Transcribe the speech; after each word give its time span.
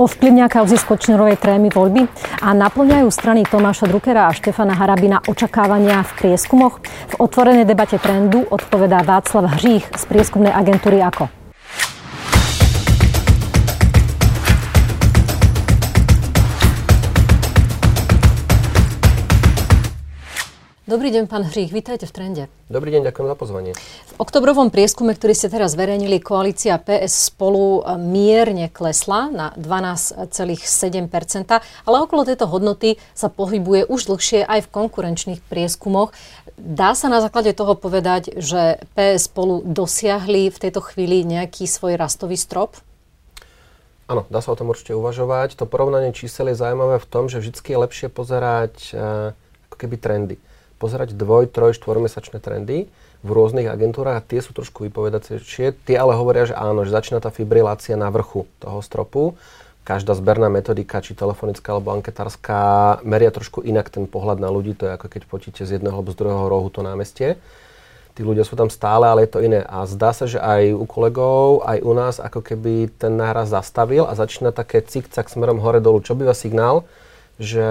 Ovplyvňa 0.00 0.48
kauzy 0.48 0.80
Skočnerovej 0.80 1.36
trémy 1.36 1.68
voľby 1.68 2.08
a 2.40 2.56
naplňajú 2.56 3.12
strany 3.12 3.44
Tomáša 3.44 3.84
Druckera 3.84 4.32
a 4.32 4.32
Štefana 4.32 4.72
Harabina 4.72 5.20
očakávania 5.28 6.00
v 6.00 6.10
prieskumoch? 6.16 6.80
V 7.12 7.14
otvorenej 7.20 7.68
debate 7.68 8.00
trendu 8.00 8.48
odpovedá 8.48 9.04
Václav 9.04 9.60
Hřích 9.60 9.92
z 9.92 10.02
prieskumnej 10.08 10.56
agentúry 10.56 11.04
AKO. 11.04 11.39
Dobrý 20.90 21.14
deň, 21.14 21.30
pán 21.30 21.46
Hřích, 21.46 21.70
vítajte 21.70 22.02
v 22.02 22.10
Trende. 22.10 22.44
Dobrý 22.66 22.90
deň, 22.90 23.14
ďakujem 23.14 23.28
za 23.30 23.36
pozvanie. 23.38 23.72
V 24.10 24.14
oktobrovom 24.18 24.74
prieskume, 24.74 25.14
ktorý 25.14 25.38
ste 25.38 25.46
teraz 25.46 25.78
zverejnili, 25.78 26.18
koalícia 26.18 26.82
PS 26.82 27.30
spolu 27.30 27.78
e, 27.86 27.94
mierne 27.94 28.66
klesla 28.66 29.30
na 29.30 29.54
12,7%, 29.54 30.58
ale 31.62 31.96
okolo 32.02 32.26
tejto 32.26 32.50
hodnoty 32.50 32.98
sa 33.14 33.30
pohybuje 33.30 33.86
už 33.86 34.10
dlhšie 34.10 34.42
aj 34.42 34.66
v 34.66 34.72
konkurenčných 34.82 35.38
prieskumoch. 35.46 36.10
Dá 36.58 36.98
sa 36.98 37.06
na 37.06 37.22
základe 37.22 37.54
toho 37.54 37.78
povedať, 37.78 38.34
že 38.42 38.82
PS 38.98 39.30
spolu 39.30 39.62
dosiahli 39.62 40.50
v 40.50 40.58
tejto 40.58 40.82
chvíli 40.82 41.22
nejaký 41.22 41.70
svoj 41.70 42.02
rastový 42.02 42.34
strop? 42.34 42.74
Áno, 44.10 44.26
dá 44.26 44.42
sa 44.42 44.50
o 44.50 44.58
tom 44.58 44.74
určite 44.74 44.98
uvažovať. 44.98 45.54
To 45.54 45.70
porovnanie 45.70 46.10
čísel 46.10 46.50
je 46.50 46.58
zaujímavé 46.58 46.98
v 46.98 47.06
tom, 47.06 47.30
že 47.30 47.38
vždy 47.38 47.62
je 47.62 47.78
lepšie 47.78 48.08
pozerať 48.10 48.74
uh, 48.90 49.38
ako 49.70 49.76
keby 49.86 49.94
trendy 49.94 50.36
pozerať 50.80 51.12
dvoj, 51.12 51.52
troj, 51.52 51.76
štvormesačné 51.76 52.40
trendy 52.40 52.88
v 53.20 53.28
rôznych 53.28 53.68
agentúrach 53.68 54.24
a 54.24 54.24
tie 54.24 54.40
sú 54.40 54.56
trošku 54.56 54.88
vypovedacejšie. 54.88 55.76
Tie 55.84 55.96
ale 56.00 56.16
hovoria, 56.16 56.48
že 56.48 56.56
áno, 56.56 56.88
že 56.88 56.96
začína 56.96 57.20
tá 57.20 57.28
fibrilácia 57.28 58.00
na 58.00 58.08
vrchu 58.08 58.48
toho 58.56 58.80
stropu. 58.80 59.36
Každá 59.84 60.16
zberná 60.16 60.48
metodika, 60.48 61.04
či 61.04 61.12
telefonická 61.12 61.76
alebo 61.76 61.92
anketárska, 61.92 63.00
meria 63.04 63.28
trošku 63.28 63.60
inak 63.60 63.92
ten 63.92 64.08
pohľad 64.08 64.40
na 64.40 64.48
ľudí. 64.48 64.72
To 64.80 64.88
je 64.88 64.96
ako 64.96 65.06
keď 65.12 65.22
potíte 65.28 65.62
z 65.68 65.76
jedného 65.76 65.92
alebo 65.92 66.12
z 66.12 66.20
druhého 66.20 66.48
rohu 66.48 66.72
to 66.72 66.80
námestie. 66.80 67.36
Tí 68.16 68.26
ľudia 68.26 68.44
sú 68.44 68.58
tam 68.58 68.68
stále, 68.68 69.08
ale 69.08 69.24
je 69.24 69.32
to 69.32 69.40
iné. 69.40 69.64
A 69.64 69.84
zdá 69.88 70.12
sa, 70.12 70.28
že 70.28 70.36
aj 70.36 70.76
u 70.76 70.84
kolegov, 70.84 71.64
aj 71.64 71.78
u 71.80 71.92
nás, 71.96 72.16
ako 72.20 72.40
keby 72.44 72.92
ten 72.96 73.16
náraz 73.16 73.52
zastavil 73.52 74.04
a 74.04 74.16
začína 74.16 74.52
také 74.52 74.84
cik-cak 74.84 75.28
smerom 75.28 75.60
hore-dolu. 75.62 76.04
Čo 76.04 76.18
býva 76.18 76.36
signál, 76.36 76.84
že 77.40 77.66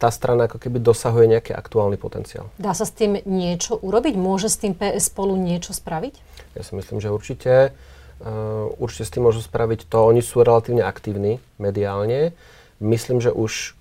tá 0.00 0.08
strana 0.08 0.48
ako 0.48 0.56
keby 0.56 0.80
dosahuje 0.80 1.28
nejaký 1.28 1.52
aktuálny 1.52 2.00
potenciál. 2.00 2.48
Dá 2.56 2.72
sa 2.72 2.88
s 2.88 2.96
tým 2.96 3.20
niečo 3.28 3.76
urobiť? 3.76 4.16
Môže 4.16 4.48
s 4.48 4.56
tým 4.56 4.72
PS 4.72 5.12
spolu 5.12 5.36
niečo 5.36 5.76
spraviť? 5.76 6.16
Ja 6.56 6.64
si 6.64 6.72
myslím, 6.72 6.96
že 6.96 7.12
určite. 7.12 7.76
Uh, 8.22 8.72
určite 8.80 9.04
s 9.04 9.12
tým 9.12 9.28
môžu 9.28 9.44
spraviť 9.44 9.84
to. 9.84 10.08
Oni 10.08 10.24
sú 10.24 10.40
relatívne 10.40 10.80
aktívni 10.80 11.44
mediálne. 11.60 12.32
Myslím, 12.80 13.20
že 13.20 13.34
už 13.34 13.76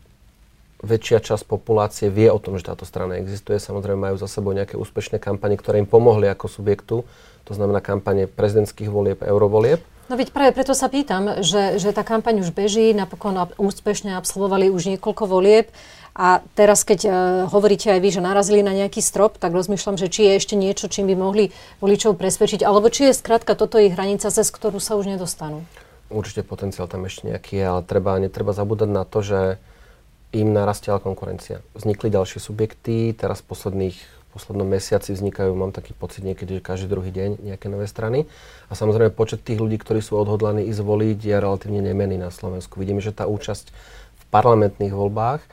väčšia 0.83 1.23
časť 1.23 1.47
populácie 1.47 2.09
vie 2.11 2.27
o 2.27 2.41
tom, 2.41 2.57
že 2.59 2.67
táto 2.67 2.83
strana 2.83 3.21
existuje. 3.21 3.61
Samozrejme 3.61 4.11
majú 4.11 4.17
za 4.19 4.27
sebou 4.27 4.51
nejaké 4.51 4.75
úspešné 4.75 5.21
kampane, 5.21 5.55
ktoré 5.55 5.79
im 5.79 5.87
pomohli 5.87 6.27
ako 6.27 6.51
subjektu. 6.51 7.07
To 7.47 7.53
znamená 7.53 7.79
kampane 7.79 8.27
prezidentských 8.27 8.89
volieb, 8.91 9.23
eurovolieb. 9.23 9.79
No 10.11 10.19
veď 10.19 10.35
práve 10.35 10.51
preto 10.51 10.75
sa 10.75 10.91
pýtam, 10.91 11.39
že, 11.39 11.79
že 11.79 11.95
tá 11.95 12.03
kampaň 12.03 12.43
už 12.43 12.51
beží, 12.51 12.91
napokon 12.91 13.47
úspešne 13.55 14.19
absolvovali 14.19 14.67
už 14.67 14.91
niekoľko 14.91 15.23
volieb 15.23 15.71
a 16.11 16.43
teraz, 16.51 16.83
keď 16.83 16.99
uh, 17.07 17.13
hovoríte 17.47 17.87
aj 17.87 18.03
vy, 18.03 18.09
že 18.11 18.19
narazili 18.19 18.59
na 18.59 18.75
nejaký 18.75 18.99
strop, 18.99 19.39
tak 19.39 19.55
rozmýšľam, 19.55 19.95
že 19.95 20.11
či 20.11 20.27
je 20.27 20.31
ešte 20.35 20.59
niečo, 20.59 20.91
čím 20.91 21.07
by 21.07 21.15
mohli 21.15 21.55
voličov 21.79 22.19
presvedčiť, 22.19 22.59
alebo 22.59 22.91
či 22.91 23.07
je 23.07 23.15
skrátka 23.15 23.55
toto 23.55 23.79
ich 23.79 23.95
hranica, 23.95 24.27
cez 24.27 24.51
ktorú 24.51 24.83
sa 24.83 24.99
už 24.99 25.15
nedostanú. 25.15 25.63
Určite 26.11 26.43
potenciál 26.43 26.91
tam 26.91 27.07
ešte 27.07 27.31
nejaký 27.31 27.55
je, 27.55 27.63
ale 27.63 27.81
treba, 27.87 28.19
netreba 28.19 28.51
zabúdať 28.51 28.91
na 28.91 29.07
to, 29.07 29.23
že 29.23 29.39
im 30.35 30.51
narastila 30.51 30.99
konkurencia. 30.99 31.63
Vznikli 31.71 32.11
ďalšie 32.11 32.43
subjekty, 32.43 33.15
teraz 33.15 33.39
posledných 33.39 33.95
poslednom 34.31 34.67
mesiaci 34.67 35.11
vznikajú, 35.11 35.51
mám 35.53 35.75
taký 35.75 35.91
pocit 35.91 36.23
niekedy, 36.23 36.59
že 36.59 36.61
každý 36.63 36.87
druhý 36.87 37.11
deň 37.11 37.43
nejaké 37.43 37.67
nové 37.67 37.85
strany. 37.85 38.25
A 38.67 38.73
samozrejme 38.73 39.11
počet 39.11 39.43
tých 39.43 39.59
ľudí, 39.59 39.75
ktorí 39.77 39.99
sú 39.99 40.15
odhodlaní 40.15 40.65
ísť 40.71 40.81
voliť, 40.81 41.19
je 41.19 41.35
relatívne 41.35 41.83
nemený 41.83 42.15
na 42.15 42.31
Slovensku. 42.31 42.79
Vidíme, 42.79 43.03
že 43.03 43.11
tá 43.11 43.27
účasť 43.27 43.69
v 44.15 44.23
parlamentných 44.31 44.95
voľbách 44.95 45.43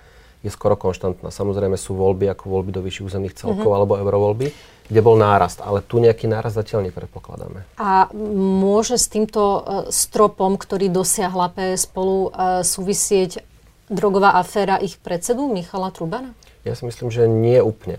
je 0.46 0.50
skoro 0.54 0.78
konštantná. 0.78 1.34
Samozrejme 1.34 1.74
sú 1.74 1.98
voľby 1.98 2.30
ako 2.30 2.46
voľby 2.46 2.70
do 2.70 2.80
vyšších 2.86 3.06
územných 3.10 3.34
celkov 3.34 3.66
mm-hmm. 3.66 3.78
alebo 3.82 3.98
eurovoľby, 3.98 4.46
kde 4.86 5.00
bol 5.02 5.18
nárast, 5.18 5.58
ale 5.58 5.82
tu 5.82 5.98
nejaký 5.98 6.30
nárast 6.30 6.54
zatiaľ 6.54 6.86
nepredpokladáme. 6.88 7.66
A 7.76 8.06
môže 8.14 8.96
s 8.96 9.10
týmto 9.10 9.42
e, 9.42 9.60
stropom, 9.90 10.54
ktorý 10.54 10.88
dosiahla 10.88 11.50
PS 11.50 11.90
spolu, 11.90 12.30
e, 12.30 12.62
súvisieť 12.62 13.42
drogová 13.90 14.38
aféra 14.38 14.78
ich 14.78 14.96
predsedu 15.02 15.50
Michala 15.50 15.90
Trubana? 15.90 16.32
Ja 16.62 16.78
si 16.78 16.86
myslím, 16.86 17.10
že 17.10 17.26
nie 17.26 17.58
úplne. 17.58 17.98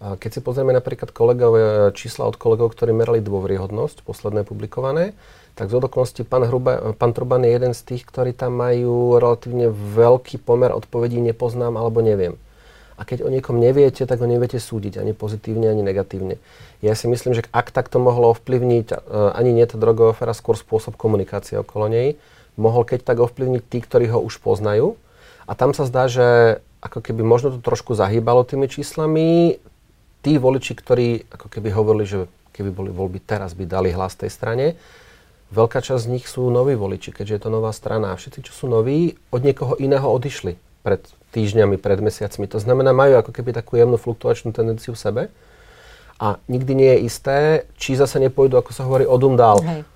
Keď 0.00 0.30
si 0.32 0.40
pozrieme 0.40 0.72
napríklad 0.72 1.12
kolegov, 1.12 1.52
e, 1.52 1.62
čísla 1.92 2.24
od 2.24 2.40
kolegov, 2.40 2.72
ktorí 2.72 2.88
merali 2.96 3.20
dôveryhodnosť, 3.20 4.00
posledné 4.00 4.48
publikované, 4.48 5.12
tak 5.52 5.68
z 5.68 5.76
okolností 5.76 6.24
pán, 6.24 6.48
Hruba, 6.48 6.96
pán 6.96 7.12
Truban 7.12 7.44
je 7.44 7.52
jeden 7.52 7.76
z 7.76 7.84
tých, 7.84 8.08
ktorí 8.08 8.32
tam 8.32 8.56
majú 8.56 9.20
relatívne 9.20 9.68
veľký 9.68 10.40
pomer 10.40 10.72
odpovedí 10.72 11.20
nepoznám 11.20 11.76
alebo 11.76 12.00
neviem. 12.00 12.40
A 12.96 13.04
keď 13.04 13.28
o 13.28 13.32
niekom 13.32 13.60
neviete, 13.60 14.08
tak 14.08 14.24
ho 14.24 14.28
neviete 14.28 14.56
súdiť 14.56 14.96
ani 14.96 15.12
pozitívne, 15.12 15.68
ani 15.68 15.84
negatívne. 15.84 16.40
Ja 16.80 16.96
si 16.96 17.04
myslím, 17.04 17.36
že 17.36 17.44
ak 17.52 17.68
takto 17.68 18.00
mohlo 18.00 18.32
ovplyvniť 18.32 18.86
e, 18.88 18.96
ani 19.36 19.52
nie 19.52 19.68
tá 19.68 19.76
drogová 19.76 20.16
aféra, 20.16 20.32
skôr 20.32 20.56
spôsob 20.56 20.96
komunikácie 20.96 21.60
okolo 21.60 21.92
nej, 21.92 22.16
mohol 22.56 22.88
keď 22.88 23.04
tak 23.04 23.20
ovplyvniť 23.20 23.62
tí, 23.68 23.84
ktorí 23.84 24.08
ho 24.16 24.24
už 24.24 24.40
poznajú. 24.40 24.96
A 25.44 25.52
tam 25.52 25.76
sa 25.76 25.84
zdá, 25.84 26.08
že 26.08 26.60
ako 26.80 27.04
keby 27.04 27.20
možno 27.20 27.52
to 27.52 27.60
trošku 27.60 27.92
zahýbalo 27.92 28.48
tými 28.48 28.64
číslami, 28.64 29.60
tí 30.20 30.36
voliči, 30.36 30.72
ktorí 30.76 31.28
ako 31.32 31.46
keby 31.48 31.68
hovorili, 31.72 32.04
že 32.06 32.18
keby 32.52 32.70
boli 32.72 32.90
voľby 32.92 33.20
teraz, 33.24 33.56
by 33.56 33.64
dali 33.64 33.90
hlas 33.92 34.16
tej 34.16 34.30
strane, 34.32 34.76
veľká 35.50 35.82
časť 35.82 36.06
z 36.06 36.10
nich 36.12 36.26
sú 36.28 36.46
noví 36.48 36.78
voliči, 36.78 37.10
keďže 37.10 37.34
je 37.36 37.42
to 37.42 37.50
nová 37.50 37.72
strana. 37.74 38.14
A 38.14 38.18
všetci, 38.18 38.46
čo 38.46 38.52
sú 38.54 38.66
noví, 38.70 39.18
od 39.34 39.40
niekoho 39.42 39.74
iného 39.80 40.06
odišli 40.06 40.56
pred 40.84 41.02
týždňami, 41.30 41.78
pred 41.78 41.98
mesiacmi. 42.00 42.46
To 42.50 42.58
znamená, 42.58 42.90
majú 42.94 43.18
ako 43.20 43.30
keby 43.34 43.54
takú 43.54 43.78
jemnú 43.78 43.98
fluktuačnú 43.98 44.50
tendenciu 44.50 44.94
v 44.94 45.02
sebe. 45.02 45.22
A 46.20 46.36
nikdy 46.52 46.72
nie 46.76 46.90
je 46.96 47.04
isté, 47.08 47.38
či 47.80 47.96
zase 47.96 48.20
nepôjdu, 48.20 48.60
ako 48.60 48.70
sa 48.76 48.84
hovorí, 48.84 49.08
odum 49.08 49.40
dál. 49.40 49.64
Hej. 49.64 49.88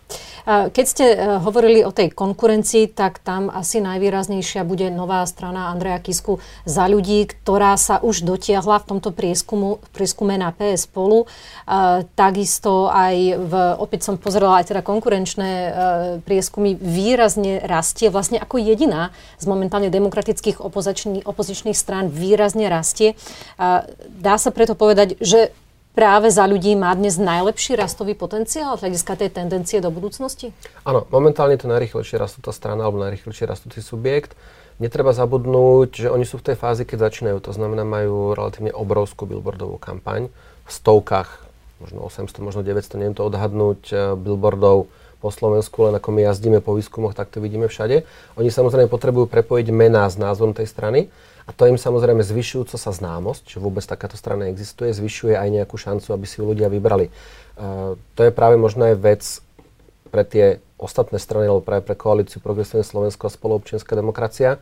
Keď 0.45 0.85
ste 0.85 1.07
e, 1.09 1.17
hovorili 1.41 1.81
o 1.89 1.93
tej 1.93 2.13
konkurencii, 2.13 2.93
tak 2.93 3.17
tam 3.25 3.49
asi 3.49 3.81
najvýraznejšia 3.81 4.61
bude 4.69 4.93
nová 4.93 5.25
strana 5.25 5.73
Andreja 5.73 5.97
Kisku 6.05 6.37
za 6.69 6.85
ľudí, 6.85 7.25
ktorá 7.25 7.81
sa 7.81 7.97
už 8.05 8.29
dotiahla 8.29 8.85
v 8.85 8.89
tomto 8.93 9.09
prieskumu, 9.17 9.81
prieskume 9.97 10.37
na 10.37 10.53
PS 10.53 10.85
spolu. 10.85 11.25
Takisto 12.13 12.93
aj, 12.93 13.17
v, 13.41 13.53
opäť 13.81 14.05
som 14.05 14.21
pozerala 14.21 14.61
aj 14.61 14.69
teda 14.69 14.85
konkurenčné 14.85 15.51
prieskumy, 16.29 16.77
výrazne 16.77 17.65
rastie, 17.65 18.13
vlastne 18.13 18.37
ako 18.37 18.61
jediná 18.61 19.17
z 19.41 19.49
momentálne 19.49 19.89
demokratických 19.89 20.61
opozičných 21.25 21.77
strán 21.79 22.13
výrazne 22.13 22.69
rastie. 22.69 23.17
Dá 24.21 24.37
sa 24.37 24.53
preto 24.53 24.77
povedať, 24.77 25.17
že 25.25 25.57
práve 25.95 26.29
za 26.29 26.45
ľudí 26.45 26.75
má 26.75 26.91
dnes 26.93 27.17
najlepší 27.17 27.79
rastový 27.79 28.19
potenciál 28.19 28.75
z 28.77 28.91
hľadiska 28.91 29.15
tej 29.15 29.31
tendencie 29.31 29.79
do 29.79 29.89
budúcnosti? 29.95 30.51
Áno, 30.83 31.07
momentálne 31.09 31.55
to 31.55 31.71
najrychlejšie 31.71 32.19
rastúca 32.19 32.51
strana 32.51 32.85
alebo 32.85 33.01
najrychlejšie 33.01 33.47
rastúci 33.47 33.81
subjekt. 33.81 34.35
Netreba 34.83 35.15
zabudnúť, 35.15 35.91
že 36.05 36.09
oni 36.11 36.27
sú 36.27 36.43
v 36.43 36.51
tej 36.51 36.57
fázi, 36.59 36.83
keď 36.83 37.09
začínajú. 37.09 37.39
To 37.47 37.55
znamená, 37.55 37.87
majú 37.87 38.35
relatívne 38.35 38.75
obrovskú 38.75 39.23
billboardovú 39.23 39.79
kampaň 39.79 40.27
v 40.67 40.71
stovkách, 40.71 41.47
možno 41.79 42.03
800, 42.11 42.43
možno 42.43 42.61
900, 42.67 42.99
neviem 42.99 43.15
to 43.15 43.23
odhadnúť, 43.23 43.81
eh, 43.95 43.99
billboardov 44.19 44.91
po 45.25 45.33
Slovensku, 45.33 45.89
len 45.89 45.97
ako 45.97 46.13
my 46.13 46.29
jazdíme 46.29 46.61
po 46.61 46.77
výskumoch, 46.77 47.17
tak 47.17 47.33
to 47.33 47.41
vidíme 47.41 47.65
všade. 47.65 48.05
Oni 48.37 48.53
samozrejme 48.53 48.93
potrebujú 48.93 49.25
prepojiť 49.25 49.73
mená 49.73 50.05
s 50.05 50.21
názvom 50.21 50.53
tej 50.53 50.69
strany 50.69 51.09
a 51.49 51.51
to 51.57 51.65
im 51.65 51.81
samozrejme 51.81 52.21
zvyšujúco 52.21 52.77
sa 52.77 52.93
známosť, 52.93 53.57
že 53.57 53.59
vôbec 53.65 53.81
takáto 53.89 54.21
strana 54.21 54.53
existuje, 54.53 54.93
zvyšuje 54.93 55.33
aj 55.33 55.49
nejakú 55.49 55.81
šancu, 55.81 56.13
aby 56.13 56.29
si 56.29 56.41
ju 56.41 56.45
ľudia 56.45 56.69
vybrali. 56.69 57.09
Uh, 57.57 57.97
to 58.13 58.29
je 58.29 58.37
práve 58.37 58.61
možno 58.61 58.85
aj 58.85 59.01
vec 59.01 59.23
pre 60.13 60.29
tie 60.29 60.61
ostatné 60.77 61.17
strany, 61.17 61.49
alebo 61.49 61.65
práve 61.65 61.89
pre 61.89 61.97
koalíciu 61.97 62.45
Progresívne 62.45 62.85
Slovensko 62.85 63.29
a 63.29 63.35
spoluobčianská 63.35 63.97
demokracia. 63.97 64.61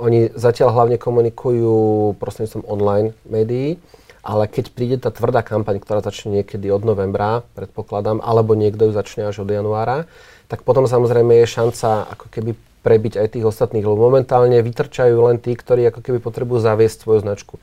Oni 0.00 0.32
zatiaľ 0.32 0.72
hlavne 0.72 0.96
komunikujú 0.96 2.16
prostredníctvom 2.16 2.64
online 2.64 3.12
médií, 3.28 3.76
ale 4.22 4.50
keď 4.50 4.64
príde 4.74 4.96
tá 4.98 5.12
tvrdá 5.12 5.40
kampaň, 5.44 5.78
ktorá 5.82 6.02
začne 6.02 6.42
niekedy 6.42 6.68
od 6.68 6.82
novembra, 6.84 7.46
predpokladám, 7.54 8.22
alebo 8.22 8.58
niekto 8.58 8.90
ju 8.90 8.92
začne 8.92 9.28
až 9.30 9.42
od 9.44 9.50
januára, 9.50 10.08
tak 10.48 10.64
potom 10.64 10.88
samozrejme 10.88 11.44
je 11.44 11.46
šanca 11.46 12.08
ako 12.12 12.26
keby 12.32 12.50
prebiť 12.82 13.20
aj 13.20 13.36
tých 13.36 13.44
ostatných, 13.44 13.84
lebo 13.84 14.08
momentálne 14.08 14.56
vytrčajú 14.64 15.16
len 15.28 15.36
tí, 15.36 15.52
ktorí 15.52 15.90
ako 15.90 16.00
keby 16.00 16.18
potrebujú 16.22 16.62
zaviesť 16.62 17.04
svoju 17.04 17.20
značku. 17.26 17.54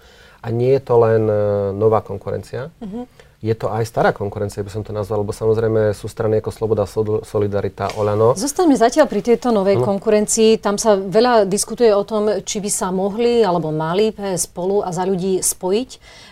A 0.45 0.53
nie 0.53 0.77
je 0.77 0.81
to 0.85 1.01
len 1.01 1.25
uh, 1.25 1.73
nová 1.73 2.05
konkurencia. 2.05 2.69
Uh-huh. 2.77 3.09
je 3.45 3.53
to 3.53 3.69
aj 3.69 3.85
stará 3.85 4.09
konkurencia, 4.09 4.65
by 4.65 4.73
som 4.73 4.81
to 4.81 4.89
nazval, 4.89 5.21
lebo 5.21 5.29
samozrejme 5.29 5.93
sú 5.93 6.09
strany 6.09 6.41
ako 6.41 6.49
Sloboda, 6.49 6.85
Solidarita, 7.21 7.93
Olano. 7.93 8.33
Zostaňme 8.33 8.73
zatiaľ 8.73 9.05
pri 9.05 9.21
tejto 9.21 9.53
novej 9.53 9.77
no. 9.77 9.85
konkurencii. 9.85 10.57
Tam 10.57 10.81
sa 10.81 10.97
veľa 10.97 11.45
diskutuje 11.45 11.93
o 11.93 12.01
tom, 12.01 12.41
či 12.41 12.57
by 12.57 12.69
sa 12.73 12.89
mohli 12.89 13.45
alebo 13.45 13.69
mali 13.69 14.09
PS 14.09 14.49
spolu 14.49 14.81
a 14.81 14.89
za 14.89 15.05
ľudí 15.05 15.45
spojiť 15.45 15.89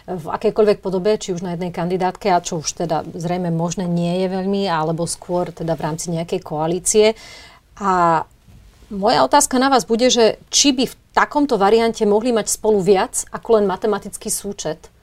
v 0.09 0.25
akejkoľvek 0.25 0.77
podobe, 0.81 1.21
či 1.21 1.37
už 1.37 1.45
na 1.45 1.53
jednej 1.53 1.69
kandidátke, 1.69 2.33
a 2.33 2.41
čo 2.41 2.59
už 2.59 2.81
teda 2.81 3.05
zrejme 3.13 3.53
možné 3.53 3.85
nie 3.85 4.25
je 4.25 4.27
veľmi, 4.33 4.65
alebo 4.65 5.05
skôr 5.05 5.53
teda 5.53 5.77
v 5.77 5.85
rámci 5.85 6.09
nejakej 6.09 6.41
koalície. 6.41 7.13
A 7.77 8.25
moja 8.89 9.21
otázka 9.21 9.61
na 9.61 9.69
vás 9.69 9.85
bude, 9.85 10.09
že 10.09 10.41
či 10.49 10.73
by 10.73 10.85
v 10.89 10.95
takomto 11.13 11.55
variante 11.61 12.03
mohli 12.03 12.33
mať 12.33 12.49
spolu 12.49 12.81
viac 12.81 13.23
ako 13.29 13.61
len 13.61 13.65
matematický 13.69 14.27
súčet 14.27 14.93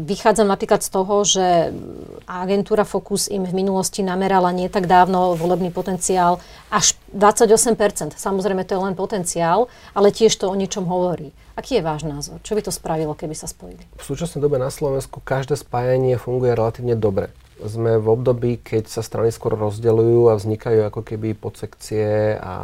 Vychádzam 0.00 0.48
napríklad 0.48 0.80
z 0.80 0.88
toho, 0.88 1.14
že 1.28 1.76
agentúra 2.24 2.88
Focus 2.88 3.28
im 3.28 3.44
v 3.44 3.52
minulosti 3.52 4.00
namerala 4.00 4.48
nie 4.48 4.72
tak 4.72 4.88
dávno 4.88 5.36
volebný 5.36 5.68
potenciál 5.68 6.40
až 6.72 6.96
28%. 7.12 8.16
Samozrejme, 8.16 8.64
to 8.64 8.80
je 8.80 8.80
len 8.80 8.96
potenciál, 8.96 9.68
ale 9.92 10.08
tiež 10.08 10.40
to 10.40 10.48
o 10.48 10.56
niečom 10.56 10.88
hovorí. 10.88 11.36
Aký 11.52 11.76
je 11.76 11.84
váš 11.84 12.08
názor? 12.08 12.40
Čo 12.40 12.56
by 12.56 12.64
to 12.64 12.72
spravilo, 12.72 13.12
keby 13.12 13.36
sa 13.36 13.44
spojili? 13.44 13.84
V 14.00 14.04
súčasnej 14.08 14.40
dobe 14.40 14.56
na 14.56 14.72
Slovensku 14.72 15.20
každé 15.20 15.60
spájanie 15.60 16.16
funguje 16.16 16.56
relatívne 16.56 16.96
dobre. 16.96 17.28
Sme 17.58 17.98
v 17.98 18.06
období, 18.06 18.62
keď 18.62 18.86
sa 18.86 19.02
strany 19.02 19.34
skôr 19.34 19.58
rozdeľujú 19.58 20.30
a 20.30 20.38
vznikajú 20.38 20.86
ako 20.86 21.02
keby 21.02 21.34
podsekcie 21.34 22.38
a 22.38 22.54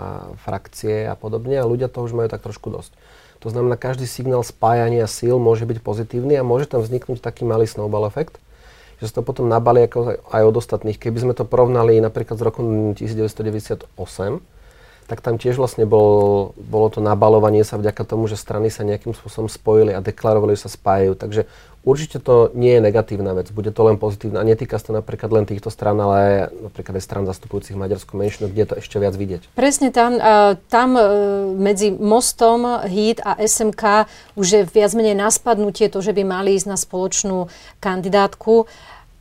frakcie 0.47 1.11
a 1.11 1.19
podobne 1.19 1.59
a 1.59 1.67
ľudia 1.67 1.91
to 1.91 1.99
už 2.07 2.15
majú 2.15 2.31
tak 2.31 2.47
trošku 2.47 2.71
dosť. 2.71 2.95
To 3.43 3.53
znamená, 3.53 3.75
každý 3.77 4.07
signál 4.07 4.41
spájania 4.47 5.05
síl 5.11 5.37
môže 5.37 5.67
byť 5.67 5.83
pozitívny 5.83 6.39
a 6.39 6.47
môže 6.47 6.71
tam 6.71 6.81
vzniknúť 6.81 7.21
taký 7.21 7.43
malý 7.45 7.67
snowball 7.67 8.07
efekt, 8.07 8.39
že 9.03 9.11
sa 9.11 9.21
to 9.21 9.27
potom 9.27 9.51
nabali 9.51 9.85
ako 9.85 10.25
aj 10.31 10.43
od 10.47 10.57
ostatných. 10.57 10.97
Keby 10.97 11.19
sme 11.27 11.35
to 11.35 11.45
porovnali 11.45 11.99
napríklad 11.99 12.39
z 12.39 12.47
roku 12.47 12.63
1998, 12.97 13.91
tak 15.05 15.21
tam 15.21 15.37
tiež 15.37 15.61
vlastne 15.61 15.85
bol, 15.85 16.57
bolo 16.57 16.89
to 16.89 17.05
nabalovanie 17.05 17.61
sa 17.61 17.77
vďaka 17.77 18.09
tomu, 18.09 18.25
že 18.25 18.41
strany 18.41 18.73
sa 18.73 18.89
nejakým 18.89 19.13
spôsobom 19.13 19.53
spojili 19.53 19.93
a 19.93 20.01
deklarovali, 20.01 20.57
že 20.57 20.65
sa 20.65 20.73
spájajú. 20.73 21.13
Takže 21.13 21.45
určite 21.85 22.19
to 22.19 22.51
nie 22.57 22.77
je 22.77 22.81
negatívna 22.81 23.37
vec, 23.37 23.53
bude 23.53 23.71
to 23.71 23.85
len 23.85 24.01
pozitívna. 24.01 24.41
A 24.41 24.49
netýka 24.49 24.81
sa 24.81 24.91
to 24.91 24.93
napríklad 24.97 25.31
len 25.31 25.45
týchto 25.45 25.69
stran, 25.69 26.01
ale 26.01 26.49
napríklad 26.51 26.99
aj 26.99 27.05
stran 27.05 27.25
zastupujúcich 27.29 27.77
maďarskú 27.77 28.17
menšinu, 28.17 28.51
kde 28.51 28.61
je 28.65 28.69
to 28.73 28.77
ešte 28.81 28.97
viac 28.97 29.15
vidieť. 29.15 29.43
Presne 29.55 29.93
tam, 29.93 30.17
tam 30.73 30.97
e, 30.97 31.05
medzi 31.55 31.93
Mostom, 31.93 32.89
HIT 32.89 33.21
a 33.23 33.37
SMK 33.39 34.09
už 34.35 34.47
je 34.49 34.61
viac 34.65 34.93
menej 34.97 35.15
naspadnutie 35.15 35.93
to, 35.93 36.01
že 36.01 36.17
by 36.17 36.25
mali 36.25 36.57
ísť 36.57 36.67
na 36.67 36.81
spoločnú 36.81 37.53
kandidátku. 37.79 38.67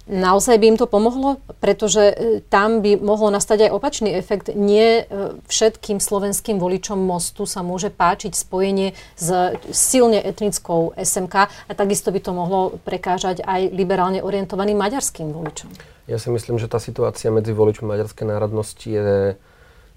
Naozaj 0.04 0.60
by 0.60 0.66
im 0.68 0.78
to 0.78 0.84
pomohlo? 0.84 1.40
Pretože 1.64 2.04
e, 2.12 2.14
tam 2.52 2.84
by 2.84 3.00
mohlo 3.00 3.32
nastať 3.32 3.68
aj 3.68 3.72
opačný 3.72 4.12
efekt. 4.12 4.52
Nie 4.52 5.08
e, 5.08 5.40
všetkým 5.48 6.04
slovenským 6.04 6.60
voličom 6.60 7.00
mostu 7.00 7.48
sa 7.48 7.64
môže 7.64 7.88
páčiť 7.88 8.36
spojenie 8.36 8.92
s 9.16 9.56
silne 9.72 10.20
etnickou 10.20 10.92
SMK 11.00 11.36
a 11.48 11.72
takisto 11.72 12.12
by 12.12 12.20
to 12.20 12.36
mohlo 12.36 12.76
prekážať 12.84 13.48
aj 13.48 13.72
liberálne 13.72 14.20
orientovaným 14.20 14.76
maďarským 14.76 15.32
voličom. 15.32 15.72
Ja 16.12 16.20
si 16.20 16.28
myslím, 16.36 16.60
že 16.60 16.68
tá 16.68 16.84
situácia 16.84 17.32
medzi 17.32 17.56
voličmi 17.56 17.88
maďarskej 17.88 18.28
národnosti 18.28 18.88
je 18.92 19.40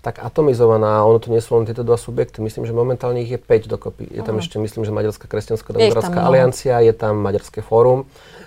tak 0.06 0.22
atomizovaná 0.22 1.02
ono 1.02 1.18
to 1.18 1.34
nie 1.34 1.42
sú 1.42 1.58
len 1.58 1.66
tieto 1.66 1.82
dva 1.82 1.98
subjekty. 1.98 2.38
Myslím, 2.38 2.62
že 2.62 2.70
momentálne 2.70 3.26
ich 3.26 3.34
je 3.34 3.42
5 3.42 3.66
dokopy. 3.66 4.06
Je 4.06 4.22
tam 4.22 4.38
uh-huh. 4.38 4.46
ešte, 4.46 4.62
myslím, 4.62 4.86
že 4.86 4.94
Maďarská 4.94 5.26
kresťansko-demokratická 5.26 6.20
aliancia, 6.22 6.78
je 6.78 6.94
tam 6.94 7.18
Maďarské 7.18 7.58
fórum 7.58 8.06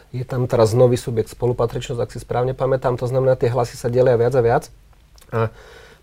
je 0.10 0.26
tam 0.26 0.50
teraz 0.50 0.74
nový 0.74 0.98
subjekt 0.98 1.30
spolupatričnosť, 1.30 2.02
ak 2.02 2.14
si 2.14 2.20
správne 2.22 2.58
pamätám, 2.58 2.98
to 2.98 3.06
znamená, 3.06 3.38
tie 3.38 3.54
hlasy 3.54 3.78
sa 3.78 3.94
delia 3.94 4.18
viac 4.18 4.34
a 4.34 4.42
viac. 4.42 4.64
A 5.30 5.54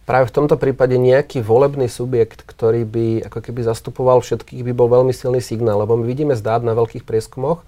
práve 0.07 0.31
v 0.31 0.35
tomto 0.39 0.55
prípade 0.55 0.95
nejaký 0.95 1.43
volebný 1.43 1.91
subjekt, 1.91 2.47
ktorý 2.47 2.87
by 2.87 3.07
ako 3.27 3.39
keby 3.43 3.67
zastupoval 3.67 4.23
všetkých, 4.23 4.63
by 4.63 4.73
bol 4.73 4.87
veľmi 4.87 5.11
silný 5.11 5.43
signál, 5.43 5.83
lebo 5.83 5.99
my 5.99 6.07
vidíme 6.07 6.39
zdát 6.39 6.63
na 6.63 6.79
veľkých 6.79 7.03
prieskumoch, 7.03 7.67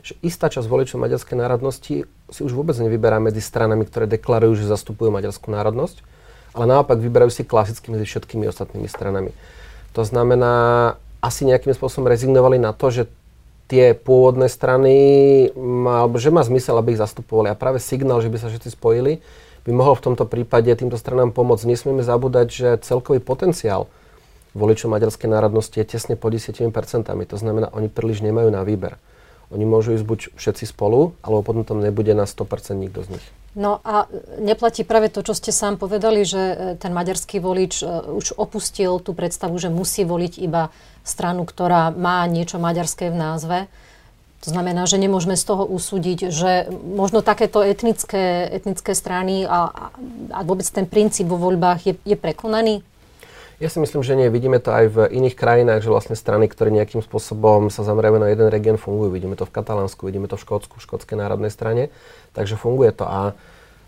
že 0.00 0.14
istá 0.22 0.48
časť 0.48 0.64
voličov 0.70 1.02
maďarskej 1.02 1.36
národnosti 1.36 2.06
si 2.06 2.40
už 2.40 2.52
vôbec 2.54 2.78
nevyberá 2.78 3.18
medzi 3.18 3.42
stranami, 3.42 3.84
ktoré 3.84 4.06
deklarujú, 4.06 4.62
že 4.62 4.70
zastupujú 4.70 5.10
maďarskú 5.10 5.50
národnosť, 5.50 6.00
ale 6.54 6.64
naopak 6.70 7.02
vyberajú 7.02 7.30
si 7.34 7.42
klasicky 7.42 7.90
medzi 7.90 8.06
všetkými 8.06 8.46
ostatnými 8.48 8.86
stranami. 8.86 9.34
To 9.92 10.06
znamená, 10.06 10.94
asi 11.20 11.44
nejakým 11.44 11.74
spôsobom 11.76 12.08
rezignovali 12.08 12.56
na 12.56 12.72
to, 12.72 12.88
že 12.88 13.02
tie 13.70 13.94
pôvodné 13.94 14.50
strany, 14.50 14.94
alebo 15.86 16.18
že 16.18 16.34
má 16.34 16.42
zmysel, 16.42 16.74
aby 16.74 16.98
ich 16.98 17.02
zastupovali. 17.02 17.54
A 17.54 17.54
práve 17.54 17.78
signál, 17.78 18.18
že 18.18 18.26
by 18.26 18.42
sa 18.42 18.50
všetci 18.50 18.74
spojili, 18.74 19.22
by 19.62 19.70
mohol 19.70 19.94
v 19.94 20.10
tomto 20.10 20.26
prípade 20.26 20.74
týmto 20.74 20.98
stranám 20.98 21.30
pomôcť. 21.30 21.70
Nesmieme 21.70 22.02
zabúdať, 22.02 22.48
že 22.50 22.68
celkový 22.82 23.22
potenciál 23.22 23.86
voličov 24.58 24.90
maďarskej 24.90 25.30
národnosti 25.30 25.78
je 25.78 25.86
tesne 25.86 26.18
po 26.18 26.26
10%. 26.26 26.66
To 27.06 27.36
znamená, 27.38 27.70
oni 27.70 27.86
príliš 27.86 28.26
nemajú 28.26 28.50
na 28.50 28.66
výber. 28.66 28.98
Oni 29.54 29.62
môžu 29.62 29.94
ísť 29.94 30.06
buď 30.06 30.20
všetci 30.34 30.66
spolu, 30.66 31.14
alebo 31.22 31.46
potom 31.46 31.62
tam 31.62 31.78
nebude 31.78 32.10
na 32.14 32.26
100% 32.26 32.74
nikto 32.74 33.06
z 33.06 33.18
nich. 33.18 33.26
No 33.58 33.82
a 33.82 34.06
neplatí 34.38 34.86
práve 34.86 35.10
to, 35.10 35.26
čo 35.26 35.34
ste 35.34 35.50
sám 35.50 35.74
povedali, 35.74 36.22
že 36.22 36.38
e, 36.38 36.54
ten 36.78 36.94
maďarský 36.94 37.42
volič 37.42 37.82
e, 37.82 37.86
už 38.14 38.38
opustil 38.38 39.02
tú 39.02 39.10
predstavu, 39.10 39.58
že 39.58 39.66
musí 39.66 40.06
voliť 40.06 40.38
iba 40.38 40.70
stranu, 41.02 41.42
ktorá 41.42 41.90
má 41.90 42.22
niečo 42.30 42.62
maďarské 42.62 43.10
v 43.10 43.18
názve. 43.18 43.58
To 44.46 44.54
znamená, 44.54 44.86
že 44.86 45.02
nemôžeme 45.02 45.34
z 45.34 45.44
toho 45.44 45.66
usúdiť, 45.66 46.30
že 46.30 46.70
možno 46.70 47.26
takéto 47.26 47.60
etnické, 47.60 48.48
etnické 48.54 48.94
strany 48.94 49.44
a, 49.44 49.90
a 50.30 50.40
vôbec 50.46 50.64
ten 50.70 50.86
princíp 50.86 51.26
vo 51.26 51.36
voľbách 51.36 51.80
je, 51.84 51.94
je 52.06 52.16
prekonaný? 52.16 52.86
Ja 53.60 53.68
si 53.68 53.76
myslím, 53.76 54.00
že 54.00 54.16
nie. 54.16 54.32
Vidíme 54.32 54.56
to 54.56 54.72
aj 54.72 54.84
v 54.88 54.98
iných 55.20 55.36
krajinách, 55.36 55.84
že 55.84 55.92
vlastne 55.92 56.16
strany, 56.16 56.48
ktoré 56.48 56.72
nejakým 56.72 57.04
spôsobom 57.04 57.68
sa 57.68 57.84
zameriavajú 57.84 58.20
na 58.24 58.32
jeden 58.32 58.48
región, 58.48 58.80
fungujú. 58.80 59.12
Vidíme 59.12 59.36
to 59.36 59.44
v 59.44 59.52
Katalánsku, 59.52 60.08
vidíme 60.08 60.32
to 60.32 60.40
v 60.40 60.48
Škótsku, 60.48 60.80
v 60.80 60.84
Škótskej 60.88 61.20
národnej 61.20 61.52
strane. 61.52 61.92
Takže 62.32 62.56
funguje 62.56 62.88
to. 62.96 63.04
A 63.04 63.36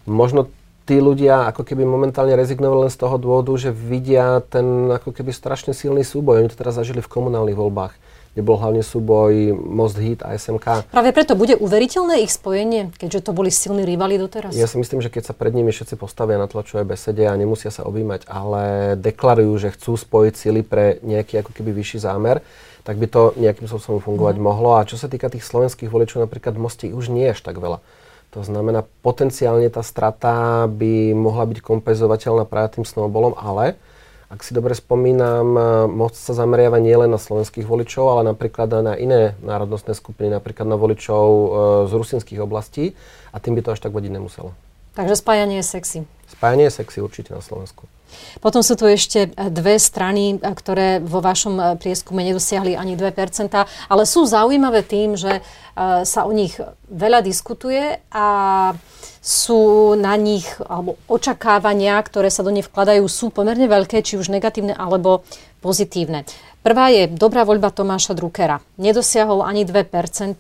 možno 0.05 0.53
tí 0.87 0.99
ľudia 0.99 1.51
ako 1.51 1.63
keby 1.63 1.87
momentálne 1.87 2.35
rezignovali 2.35 2.89
len 2.89 2.93
z 2.93 2.99
toho 2.99 3.17
dôvodu, 3.19 3.55
že 3.59 3.71
vidia 3.71 4.43
ten 4.43 4.91
ako 4.91 5.15
keby 5.15 5.31
strašne 5.31 5.73
silný 5.73 6.03
súboj. 6.03 6.43
Oni 6.43 6.51
to 6.51 6.59
teraz 6.59 6.79
zažili 6.79 7.01
v 7.01 7.13
komunálnych 7.13 7.59
voľbách 7.59 7.95
kde 8.33 8.43
bol 8.49 8.57
hlavne 8.57 8.81
súboj 8.81 9.53
Most 9.53 10.01
Hit 10.01 10.25
a 10.25 10.33
SMK. 10.33 10.89
Práve 10.89 11.13
preto 11.13 11.37
bude 11.37 11.53
uveriteľné 11.53 12.25
ich 12.25 12.33
spojenie, 12.33 12.89
keďže 12.97 13.29
to 13.29 13.37
boli 13.37 13.53
silní 13.53 13.85
rivali 13.85 14.17
doteraz? 14.17 14.57
Ja 14.57 14.65
si 14.65 14.81
myslím, 14.81 15.05
že 15.05 15.13
keď 15.13 15.33
sa 15.33 15.35
pred 15.37 15.53
nimi 15.53 15.69
všetci 15.69 16.01
postavia 16.01 16.41
na 16.41 16.49
tlačové 16.49 16.89
besede 16.89 17.29
a 17.29 17.37
nemusia 17.37 17.69
sa 17.69 17.85
objímať, 17.85 18.25
ale 18.33 18.97
deklarujú, 18.97 19.53
že 19.61 19.77
chcú 19.77 20.01
spojiť 20.01 20.35
sily 20.35 20.65
pre 20.65 20.97
nejaký 21.05 21.45
ako 21.45 21.53
keby 21.53 21.77
vyšší 21.77 22.09
zámer, 22.09 22.41
tak 22.89 22.97
by 22.97 23.07
to 23.07 23.37
nejakým 23.37 23.69
spôsobom 23.69 24.01
fungovať 24.01 24.41
mm. 24.41 24.43
mohlo. 24.43 24.81
A 24.81 24.89
čo 24.89 24.97
sa 24.97 25.13
týka 25.13 25.29
tých 25.29 25.45
slovenských 25.45 25.93
voličov, 25.93 26.25
napríklad 26.25 26.57
v 26.57 26.65
Mosti 26.65 26.89
už 26.89 27.13
nie 27.13 27.29
je 27.29 27.37
až 27.37 27.41
tak 27.45 27.61
veľa. 27.61 27.85
To 28.33 28.41
znamená, 28.41 28.81
potenciálne 29.05 29.69
tá 29.69 29.85
strata 29.85 30.65
by 30.65 31.13
mohla 31.13 31.45
byť 31.45 31.61
kompenzovateľná 31.61 32.49
práve 32.49 32.81
tým 32.81 32.89
snowballom, 32.89 33.37
ale 33.37 33.77
ak 34.33 34.41
si 34.41 34.57
dobre 34.57 34.73
spomínam, 34.73 35.47
e, 35.53 35.61
moc 35.93 36.17
sa 36.17 36.33
zameriava 36.33 36.81
nielen 36.81 37.13
na 37.13 37.21
slovenských 37.21 37.69
voličov, 37.69 38.09
ale 38.09 38.33
napríklad 38.33 38.73
aj 38.73 38.83
na 38.89 38.95
iné 38.97 39.37
národnostné 39.45 39.93
skupiny, 39.93 40.33
napríklad 40.33 40.65
na 40.65 40.81
voličov 40.81 41.27
e, 41.29 41.47
z 41.85 41.93
rusinských 41.93 42.41
oblastí 42.41 42.97
a 43.29 43.37
tým 43.37 43.53
by 43.53 43.61
to 43.61 43.77
až 43.77 43.85
tak 43.85 43.93
vodiť 43.93 44.09
nemuselo. 44.09 44.57
Takže 44.97 45.21
spájanie 45.21 45.61
je 45.61 45.69
sexy. 45.69 45.99
Spájanie 46.33 46.73
je 46.73 46.77
sexy 46.81 46.99
určite 47.05 47.37
na 47.37 47.45
Slovensku. 47.45 47.85
Potom 48.45 48.61
sú 48.61 48.77
tu 48.77 48.85
ešte 48.85 49.33
dve 49.33 49.81
strany, 49.81 50.37
ktoré 50.37 51.01
vo 51.01 51.25
vašom 51.25 51.81
prieskume 51.81 52.21
nedosiahli 52.25 52.77
ani 52.77 52.97
2%, 52.97 53.09
ale 53.89 54.03
sú 54.05 54.29
zaujímavé 54.29 54.85
tým, 54.85 55.17
že 55.17 55.41
e, 55.41 55.43
sa 56.05 56.29
o 56.29 56.33
nich 56.33 56.61
veľa 56.93 57.25
diskutuje 57.25 58.05
a 58.13 58.27
sú 59.23 59.95
na 59.97 60.19
nich, 60.19 60.45
alebo 60.67 60.99
očakávania, 61.07 61.97
ktoré 62.03 62.29
sa 62.29 62.43
do 62.43 62.51
nich 62.51 62.67
vkladajú, 62.67 63.07
sú 63.07 63.31
pomerne 63.31 63.71
veľké, 63.71 64.03
či 64.03 64.19
už 64.19 64.29
negatívne 64.29 64.75
alebo 64.75 65.23
pozitívne. 65.63 66.27
Prvá 66.63 66.95
je 66.95 67.11
dobrá 67.11 67.43
voľba 67.43 67.75
Tomáša 67.75 68.15
Druckera. 68.15 68.63
Nedosiahol 68.79 69.43
ani 69.43 69.67
2%, 69.67 70.39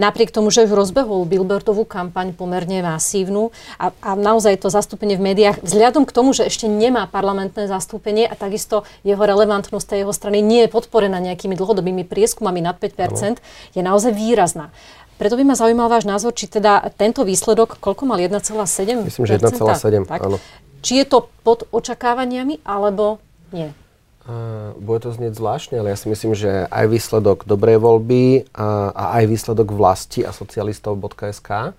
napriek 0.00 0.32
tomu, 0.32 0.48
že 0.48 0.64
už 0.64 0.72
rozbehol 0.72 1.28
billboardovú 1.28 1.84
kampaň 1.84 2.32
pomerne 2.32 2.80
masívnu 2.80 3.52
a, 3.76 3.92
a 4.00 4.16
naozaj 4.16 4.64
to 4.64 4.72
zastúpenie 4.72 5.20
v 5.20 5.28
médiách, 5.28 5.60
vzhľadom 5.60 6.08
k 6.08 6.14
tomu, 6.16 6.32
že 6.32 6.48
ešte 6.48 6.72
nemá 6.72 7.04
parlamentné 7.04 7.68
zastúpenie 7.68 8.24
a 8.24 8.32
takisto 8.32 8.88
jeho 9.04 9.20
relevantnosť 9.20 9.92
tej 9.92 9.98
jeho 10.08 10.14
strany 10.16 10.40
nie 10.40 10.64
je 10.64 10.72
podporená 10.72 11.20
nejakými 11.20 11.52
dlhodobými 11.52 12.08
prieskumami 12.08 12.64
nad 12.64 12.80
5%, 12.80 13.76
je 13.76 13.82
naozaj 13.84 14.16
výrazná. 14.16 14.72
Preto 15.20 15.36
by 15.36 15.52
ma 15.52 15.52
zaujímal 15.52 15.92
váš 15.92 16.08
názor, 16.08 16.32
či 16.32 16.48
teda 16.48 16.80
tento 16.96 17.28
výsledok, 17.28 17.76
koľko 17.76 18.08
mal 18.08 18.16
1,7? 18.16 19.04
Myslím, 19.04 19.24
že 19.28 19.36
1,7, 19.36 20.08
áno. 20.08 20.40
Či 20.80 21.04
je 21.04 21.06
to 21.06 21.28
pod 21.44 21.68
očakávaniami, 21.68 22.64
alebo 22.64 23.20
nie? 23.52 23.81
Uh, 24.22 24.70
bude 24.78 25.02
to 25.02 25.10
znieť 25.10 25.34
zvláštne, 25.34 25.82
ale 25.82 25.90
ja 25.90 25.98
si 25.98 26.06
myslím, 26.06 26.38
že 26.38 26.70
aj 26.70 26.86
výsledok 26.86 27.42
dobrej 27.42 27.82
voľby 27.82 28.54
a, 28.54 28.94
a 28.94 29.04
aj 29.18 29.24
výsledok 29.26 29.74
vlasti 29.74 30.22
a 30.22 30.30
socialistov.sk 30.30 31.74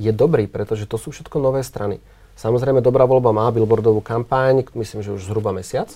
je 0.00 0.12
dobrý, 0.14 0.48
pretože 0.48 0.88
to 0.88 0.96
sú 0.96 1.12
všetko 1.12 1.36
nové 1.36 1.60
strany. 1.60 2.00
Samozrejme, 2.38 2.80
dobrá 2.80 3.04
voľba 3.04 3.36
má 3.36 3.50
billboardovú 3.50 4.00
kampaň, 4.00 4.64
myslím, 4.78 5.04
že 5.04 5.12
už 5.12 5.28
zhruba 5.28 5.52
mesiac. 5.52 5.90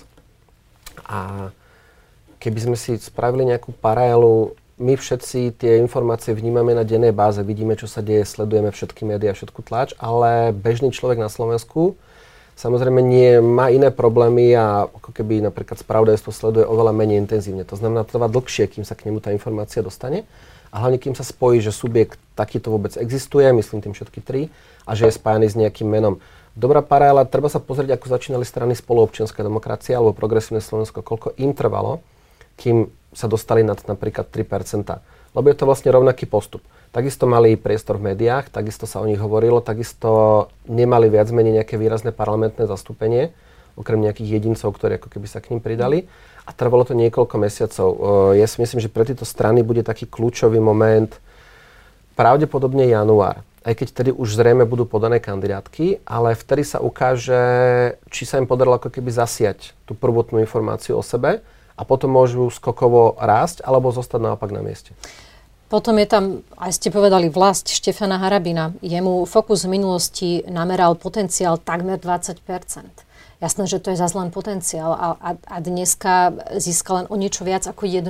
A 1.07 1.49
keby 2.43 2.59
sme 2.69 2.77
si 2.77 2.99
spravili 2.99 3.47
nejakú 3.47 3.71
paralelu, 3.73 4.53
my 4.75 4.93
všetci 4.99 5.55
tie 5.55 5.79
informácie 5.79 6.35
vnímame 6.35 6.75
na 6.75 6.83
dennej 6.83 7.15
báze, 7.15 7.39
vidíme, 7.41 7.79
čo 7.79 7.87
sa 7.87 8.03
deje, 8.03 8.27
sledujeme 8.27 8.69
všetky 8.75 9.07
médiá, 9.07 9.31
všetku 9.31 9.63
tlač, 9.63 9.95
ale 9.95 10.51
bežný 10.51 10.91
človek 10.91 11.17
na 11.17 11.31
Slovensku 11.31 11.95
samozrejme 12.57 12.99
nie, 13.01 13.41
má 13.41 13.69
iné 13.69 13.89
problémy 13.89 14.53
a 14.53 14.87
ako 14.87 15.11
keby 15.11 15.43
napríklad 15.43 15.79
spravodajstvo 15.81 16.31
sleduje 16.31 16.65
oveľa 16.67 16.93
menej 16.93 17.21
intenzívne. 17.21 17.63
To 17.67 17.77
znamená, 17.77 18.05
trvá 18.05 18.29
dlhšie, 18.29 18.69
kým 18.69 18.85
sa 18.85 18.93
k 18.93 19.09
nemu 19.09 19.19
tá 19.21 19.33
informácia 19.33 19.83
dostane 19.83 20.25
a 20.73 20.81
hlavne 20.81 20.97
kým 20.97 21.13
sa 21.13 21.21
spojí, 21.21 21.61
že 21.61 21.69
subjekt 21.69 22.17
takýto 22.33 22.73
vôbec 22.73 22.97
existuje, 22.97 23.45
myslím 23.53 23.85
tým 23.85 23.93
všetky 23.93 24.19
tri, 24.25 24.49
a 24.89 24.97
že 24.97 25.05
je 25.05 25.13
spájaný 25.13 25.47
s 25.53 25.59
nejakým 25.59 25.85
menom. 25.85 26.17
Dobrá 26.53 26.85
paralela, 26.85 27.25
treba 27.25 27.49
sa 27.49 27.57
pozrieť, 27.57 27.97
ako 27.97 28.13
začínali 28.13 28.45
strany 28.45 28.77
spoluobčianská 28.77 29.41
demokracia 29.41 29.97
alebo 29.97 30.13
progresívne 30.13 30.61
Slovensko, 30.61 31.01
koľko 31.01 31.33
im 31.41 31.53
trvalo, 31.57 32.01
kým 32.57 32.93
sa 33.13 33.29
dostali 33.29 33.65
nad 33.65 33.77
napríklad 33.85 34.29
3%. 34.29 34.85
Lebo 35.33 35.49
je 35.49 35.57
to 35.57 35.65
vlastne 35.65 35.89
rovnaký 35.89 36.29
postup. 36.29 36.61
Takisto 36.93 37.25
mali 37.25 37.57
priestor 37.57 37.97
v 37.97 38.13
médiách, 38.13 38.53
takisto 38.53 38.85
sa 38.85 39.01
o 39.01 39.09
nich 39.09 39.17
hovorilo, 39.17 39.65
takisto 39.65 40.45
nemali 40.69 41.09
viac 41.09 41.33
menej 41.33 41.61
nejaké 41.61 41.73
výrazné 41.77 42.13
parlamentné 42.13 42.69
zastúpenie, 42.69 43.33
okrem 43.73 43.97
nejakých 43.97 44.37
jedincov, 44.37 44.77
ktorí 44.77 45.01
ako 45.01 45.09
keby 45.09 45.25
sa 45.25 45.41
k 45.41 45.49
ním 45.49 45.61
pridali. 45.61 46.05
A 46.45 46.53
trvalo 46.53 46.85
to 46.85 46.93
niekoľko 46.93 47.35
mesiacov. 47.39 47.89
Ja 48.37 48.45
si 48.45 48.61
myslím, 48.61 48.83
že 48.83 48.93
pre 48.93 49.07
tieto 49.07 49.25
strany 49.25 49.65
bude 49.65 49.81
taký 49.81 50.05
kľúčový 50.05 50.61
moment 50.61 51.09
pravdepodobne 52.13 52.85
január. 52.85 53.41
Aj 53.63 53.71
keď 53.71 53.87
tedy 53.95 54.11
už 54.11 54.35
zrejme 54.35 54.67
budú 54.67 54.83
podané 54.83 55.23
kandidátky, 55.23 56.03
ale 56.03 56.35
vtedy 56.35 56.67
sa 56.67 56.83
ukáže, 56.83 57.39
či 58.11 58.27
sa 58.27 58.37
im 58.37 58.45
podarilo 58.45 58.75
ako 58.75 58.91
keby 58.91 59.07
zasiať 59.07 59.71
tú 59.87 59.95
prvotnú 59.95 60.43
informáciu 60.43 60.99
o 60.99 61.01
sebe 61.01 61.39
a 61.73 61.81
potom 61.83 62.13
môžu 62.13 62.49
skokovo 62.53 63.17
rásť 63.17 63.65
alebo 63.65 63.89
zostať 63.89 64.19
naopak 64.21 64.49
na 64.53 64.61
mieste. 64.61 64.93
Potom 65.71 65.97
je 65.97 66.05
tam, 66.05 66.45
aj 66.61 66.77
ste 66.77 66.93
povedali, 66.93 67.33
vlast 67.33 67.65
Štefana 67.73 68.21
Harabina. 68.21 68.77
Jemu 68.85 69.25
fokus 69.25 69.65
v 69.65 69.73
minulosti 69.73 70.45
nameral 70.45 70.93
potenciál 70.93 71.57
takmer 71.57 71.97
20% 71.97 72.37
Jasné, 73.43 73.67
že 73.67 73.83
to 73.83 73.91
je 73.91 73.99
zase 73.99 74.15
len 74.15 74.31
potenciál 74.31 74.95
a, 74.95 75.19
a, 75.19 75.29
a 75.35 75.55
dneska 75.59 76.31
získa 76.55 77.03
len 77.03 77.05
o 77.11 77.19
niečo 77.19 77.43
viac 77.43 77.67
ako 77.67 77.83
1%. 77.83 78.07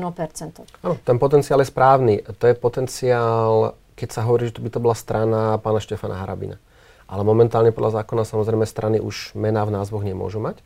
Áno, 0.86 0.96
ten 1.02 1.18
potenciál 1.18 1.58
je 1.66 1.74
správny. 1.74 2.22
To 2.38 2.46
je 2.46 2.54
potenciál, 2.54 3.74
keď 3.98 4.10
sa 4.14 4.22
hovorí, 4.30 4.54
že 4.54 4.62
to 4.62 4.62
by 4.62 4.70
to 4.70 4.78
bola 4.78 4.94
strana 4.94 5.58
pána 5.58 5.82
Štefana 5.82 6.22
Harabina. 6.22 6.62
Ale 7.10 7.26
momentálne 7.26 7.74
podľa 7.74 8.06
zákona 8.06 8.30
samozrejme 8.30 8.70
strany 8.70 9.02
už 9.02 9.34
mená 9.34 9.66
v 9.66 9.74
názvoch 9.74 10.06
nemôžu 10.06 10.38
mať. 10.38 10.62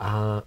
A 0.00 0.40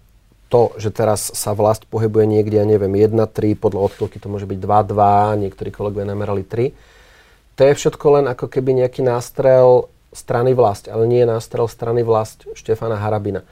to, 0.52 0.76
že 0.76 0.92
teraz 0.92 1.32
sa 1.32 1.56
vlast 1.56 1.88
pohybuje 1.88 2.28
niekde, 2.28 2.60
ja 2.60 2.68
neviem, 2.68 2.92
1-3, 2.92 3.56
podľa 3.56 3.88
odchylky 3.88 4.20
to 4.20 4.28
môže 4.28 4.44
byť 4.44 4.60
2-2, 4.60 5.48
niektorí 5.48 5.72
kolegovia 5.72 6.12
namerali 6.12 6.44
3. 6.44 7.56
To 7.56 7.60
je 7.64 7.72
všetko 7.72 8.06
len 8.20 8.24
ako 8.28 8.52
keby 8.52 8.84
nejaký 8.84 9.00
nástrel 9.00 9.88
strany 10.12 10.52
vlast, 10.52 10.92
ale 10.92 11.08
nie 11.08 11.24
nástrel 11.24 11.64
strany 11.64 12.04
vlast 12.04 12.44
Štefana 12.52 13.00
Harabina. 13.00 13.48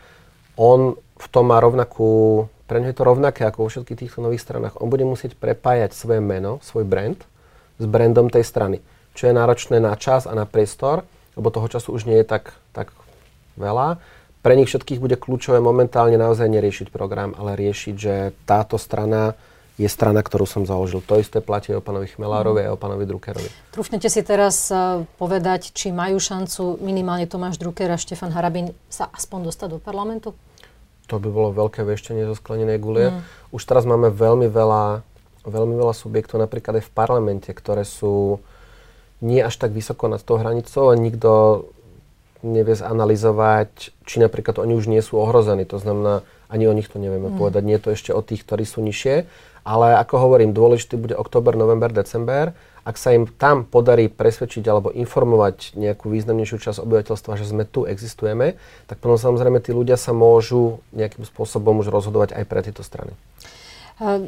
On 0.61 1.01
v 1.01 1.27
tom 1.33 1.49
má 1.49 1.57
rovnakú, 1.57 2.45
pre 2.69 2.85
ňo 2.85 2.93
je 2.93 2.97
to 3.01 3.09
rovnaké 3.09 3.49
ako 3.49 3.65
vo 3.65 3.69
všetkých 3.73 4.01
týchto 4.05 4.21
nových 4.21 4.45
stranách. 4.45 4.77
On 4.85 4.93
bude 4.93 5.09
musieť 5.09 5.41
prepájať 5.41 5.97
svoje 5.97 6.21
meno, 6.21 6.61
svoj 6.61 6.85
brand 6.85 7.17
s 7.81 7.85
brandom 7.89 8.29
tej 8.29 8.45
strany, 8.45 8.85
čo 9.17 9.25
je 9.25 9.33
náročné 9.33 9.81
na 9.81 9.97
čas 9.97 10.29
a 10.29 10.37
na 10.37 10.45
priestor, 10.45 11.09
lebo 11.33 11.49
toho 11.49 11.65
času 11.65 11.97
už 11.97 12.05
nie 12.05 12.21
je 12.21 12.29
tak, 12.29 12.53
tak 12.77 12.93
veľa 13.57 13.97
pre 14.41 14.57
nich 14.57 14.73
všetkých 14.73 15.01
bude 15.01 15.17
kľúčové 15.21 15.61
momentálne 15.61 16.17
naozaj 16.17 16.49
neriešiť 16.49 16.89
program, 16.89 17.37
ale 17.37 17.57
riešiť, 17.61 17.95
že 17.95 18.15
táto 18.49 18.81
strana 18.81 19.37
je 19.81 19.89
strana, 19.89 20.21
ktorú 20.21 20.45
som 20.45 20.69
založil. 20.69 21.01
To 21.09 21.17
isté 21.17 21.41
platí 21.41 21.73
o 21.73 21.81
pánovi 21.81 22.13
Chmelárovi 22.13 22.69
a 22.69 22.77
o 22.77 22.81
pánovi 22.81 23.09
Druckerovi. 23.09 23.49
Trúfnete 23.73 24.13
si 24.13 24.21
teraz 24.21 24.69
uh, 24.69 25.09
povedať, 25.17 25.73
či 25.73 25.89
majú 25.89 26.21
šancu 26.21 26.77
minimálne 26.85 27.25
Tomáš 27.25 27.57
Drucker 27.57 27.89
a 27.89 27.97
Štefan 27.97 28.29
Harabin 28.37 28.77
sa 28.93 29.09
aspoň 29.09 29.49
dostať 29.49 29.69
do 29.73 29.79
parlamentu? 29.81 30.37
To 31.09 31.17
by 31.17 31.29
bolo 31.33 31.57
veľké 31.57 31.81
veštenie 31.89 32.29
zo 32.29 32.37
sklenenej 32.37 32.77
gulie. 32.77 33.09
Mm. 33.09 33.25
Už 33.57 33.65
teraz 33.65 33.89
máme 33.89 34.13
veľmi 34.13 34.53
veľa, 34.53 35.01
veľmi 35.49 35.75
veľa 35.81 35.95
subjektov, 35.97 36.45
napríklad 36.45 36.79
aj 36.79 36.85
v 36.85 36.93
parlamente, 36.93 37.49
ktoré 37.49 37.89
sú 37.89 38.45
nie 39.25 39.41
až 39.41 39.57
tak 39.57 39.73
vysoko 39.73 40.13
nad 40.13 40.21
tou 40.21 40.37
hranicou 40.37 40.93
a 40.93 40.95
nikto 40.97 41.65
nevie 42.43 42.75
zanalizovať, 42.77 43.93
či 44.05 44.17
napríklad 44.21 44.61
oni 44.61 44.75
už 44.77 44.89
nie 44.89 45.01
sú 45.05 45.21
ohrození. 45.21 45.65
To 45.69 45.79
znamená, 45.81 46.27
ani 46.51 46.67
o 46.67 46.75
nich 46.75 46.91
to 46.91 46.99
nevieme 46.99 47.31
mm. 47.31 47.39
povedať. 47.39 47.63
Nie 47.63 47.77
je 47.79 47.85
to 47.87 47.95
ešte 47.95 48.11
o 48.11 48.21
tých, 48.21 48.43
ktorí 48.43 48.67
sú 48.67 48.83
nižšie. 48.83 49.25
Ale 49.63 49.97
ako 50.01 50.15
hovorím, 50.19 50.57
dôležitý 50.57 50.97
bude 50.97 51.15
október, 51.15 51.55
november, 51.55 51.93
december. 51.93 52.57
Ak 52.81 52.97
sa 52.97 53.13
im 53.13 53.29
tam 53.29 53.69
podarí 53.69 54.09
presvedčiť 54.09 54.65
alebo 54.65 54.89
informovať 54.89 55.77
nejakú 55.77 56.09
významnejšiu 56.09 56.57
časť 56.65 56.81
obyvateľstva, 56.81 57.37
že 57.37 57.45
sme 57.45 57.69
tu, 57.69 57.85
existujeme, 57.85 58.57
tak 58.89 59.05
potom 59.05 59.21
samozrejme 59.21 59.61
tí 59.61 59.77
ľudia 59.77 60.01
sa 60.01 60.17
môžu 60.17 60.81
nejakým 60.97 61.29
spôsobom 61.29 61.77
už 61.85 61.93
rozhodovať 61.93 62.41
aj 62.41 62.45
pre 62.49 62.61
tieto 62.65 62.81
strany. 62.81 63.13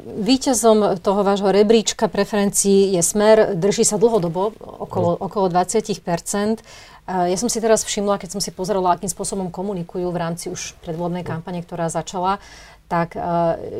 Výťazom 0.05 1.01
toho 1.01 1.21
vášho 1.25 1.49
rebríčka 1.49 2.05
preferencií 2.05 2.93
je 2.93 3.01
smer, 3.01 3.57
drží 3.57 3.89
sa 3.89 3.97
dlhodobo, 3.97 4.53
okolo, 4.61 5.17
mm. 5.17 5.25
okolo 5.25 5.47
20% 5.49 6.61
Ja 7.03 7.35
som 7.35 7.51
si 7.51 7.59
teraz 7.59 7.83
všimla, 7.83 8.21
keď 8.21 8.39
som 8.39 8.43
si 8.45 8.55
pozerala, 8.55 8.95
akým 8.95 9.11
spôsobom 9.11 9.51
komunikujú 9.51 10.07
v 10.13 10.21
rámci 10.23 10.55
už 10.55 10.79
predvodnej 10.87 11.27
kampane, 11.27 11.59
ktorá 11.65 11.91
začala, 11.91 12.39
tak 12.89 13.17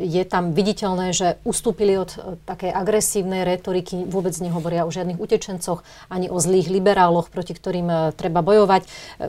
je 0.01 0.23
tam 0.25 0.57
viditeľné, 0.57 1.13
že 1.13 1.37
ustúpili 1.45 1.95
od 1.95 2.11
e, 2.17 2.17
takej 2.49 2.73
agresívnej 2.73 3.45
retoriky, 3.45 4.09
vôbec 4.09 4.33
nehovoria 4.41 4.89
o 4.89 4.91
žiadnych 4.91 5.21
utečencoch, 5.21 5.85
ani 6.09 6.33
o 6.33 6.37
zlých 6.41 6.67
liberáloch, 6.69 7.29
proti 7.29 7.53
ktorým 7.53 7.87
e, 7.89 7.95
treba 8.17 8.41
bojovať. 8.41 8.81
E, 8.83 8.87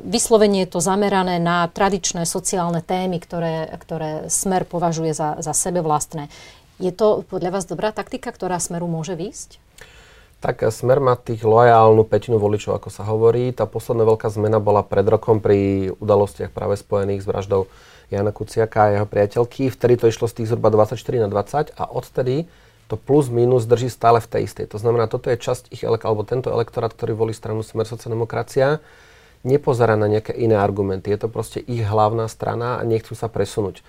vyslovene 0.09 0.65
je 0.65 0.73
to 0.73 0.81
zamerané 0.81 1.37
na 1.37 1.69
tradičné 1.69 2.25
sociálne 2.25 2.81
témy, 2.81 3.21
ktoré, 3.21 3.69
ktoré 3.77 4.11
Smer 4.33 4.65
považuje 4.65 5.13
za, 5.13 5.37
za 5.45 5.53
sebe 5.53 5.85
vlastné. 5.85 6.33
Je 6.83 6.91
to 6.91 7.23
podľa 7.29 7.61
vás 7.61 7.65
dobrá 7.69 7.95
taktika, 7.95 8.33
ktorá 8.35 8.59
Smeru 8.59 8.91
môže 8.91 9.15
výjsť? 9.15 9.63
Tak 10.43 10.61
Smer 10.69 11.01
má 11.01 11.17
tých 11.17 11.41
lojálnu 11.41 12.05
petinu 12.05 12.37
voličov, 12.37 12.77
ako 12.77 12.89
sa 12.93 13.05
hovorí. 13.09 13.49
Tá 13.57 13.65
posledná 13.65 14.05
veľká 14.05 14.29
zmena 14.29 14.61
bola 14.61 14.85
pred 14.85 15.07
rokom 15.09 15.41
pri 15.41 15.89
udalostiach 15.97 16.53
práve 16.53 16.77
spojených 16.77 17.25
s 17.25 17.29
vraždou 17.29 17.65
Jana 18.11 18.33
Kuciaka 18.33 18.89
a 18.89 18.93
jeho 19.01 19.07
priateľky. 19.09 19.73
Vtedy 19.73 19.95
to 20.01 20.11
išlo 20.11 20.27
z 20.29 20.43
tých 20.43 20.49
zhruba 20.53 20.73
24 20.73 20.99
na 21.25 21.29
20 21.29 21.77
a 21.77 21.85
odtedy 21.89 22.49
to 22.89 23.01
plus 23.01 23.33
minus 23.33 23.65
drží 23.65 23.89
stále 23.89 24.21
v 24.21 24.29
tej 24.29 24.43
istej. 24.45 24.67
To 24.77 24.79
znamená, 24.79 25.09
toto 25.09 25.33
je 25.33 25.41
časť 25.41 25.73
ich, 25.73 25.83
alebo 25.85 26.23
tento 26.23 26.53
elektorát, 26.53 26.93
ktorý 26.93 27.17
volí 27.17 27.33
stranu 27.33 27.65
Smer 27.65 27.89
demokracia, 27.89 28.85
nepozerá 29.45 29.97
na 29.97 30.09
nejaké 30.09 30.37
iné 30.37 30.57
argumenty. 30.57 31.13
Je 31.13 31.25
to 31.25 31.29
proste 31.33 31.65
ich 31.65 31.85
hlavná 31.85 32.29
strana 32.29 32.81
a 32.81 32.83
nechcú 32.85 33.17
sa 33.17 33.29
presunúť. 33.33 33.81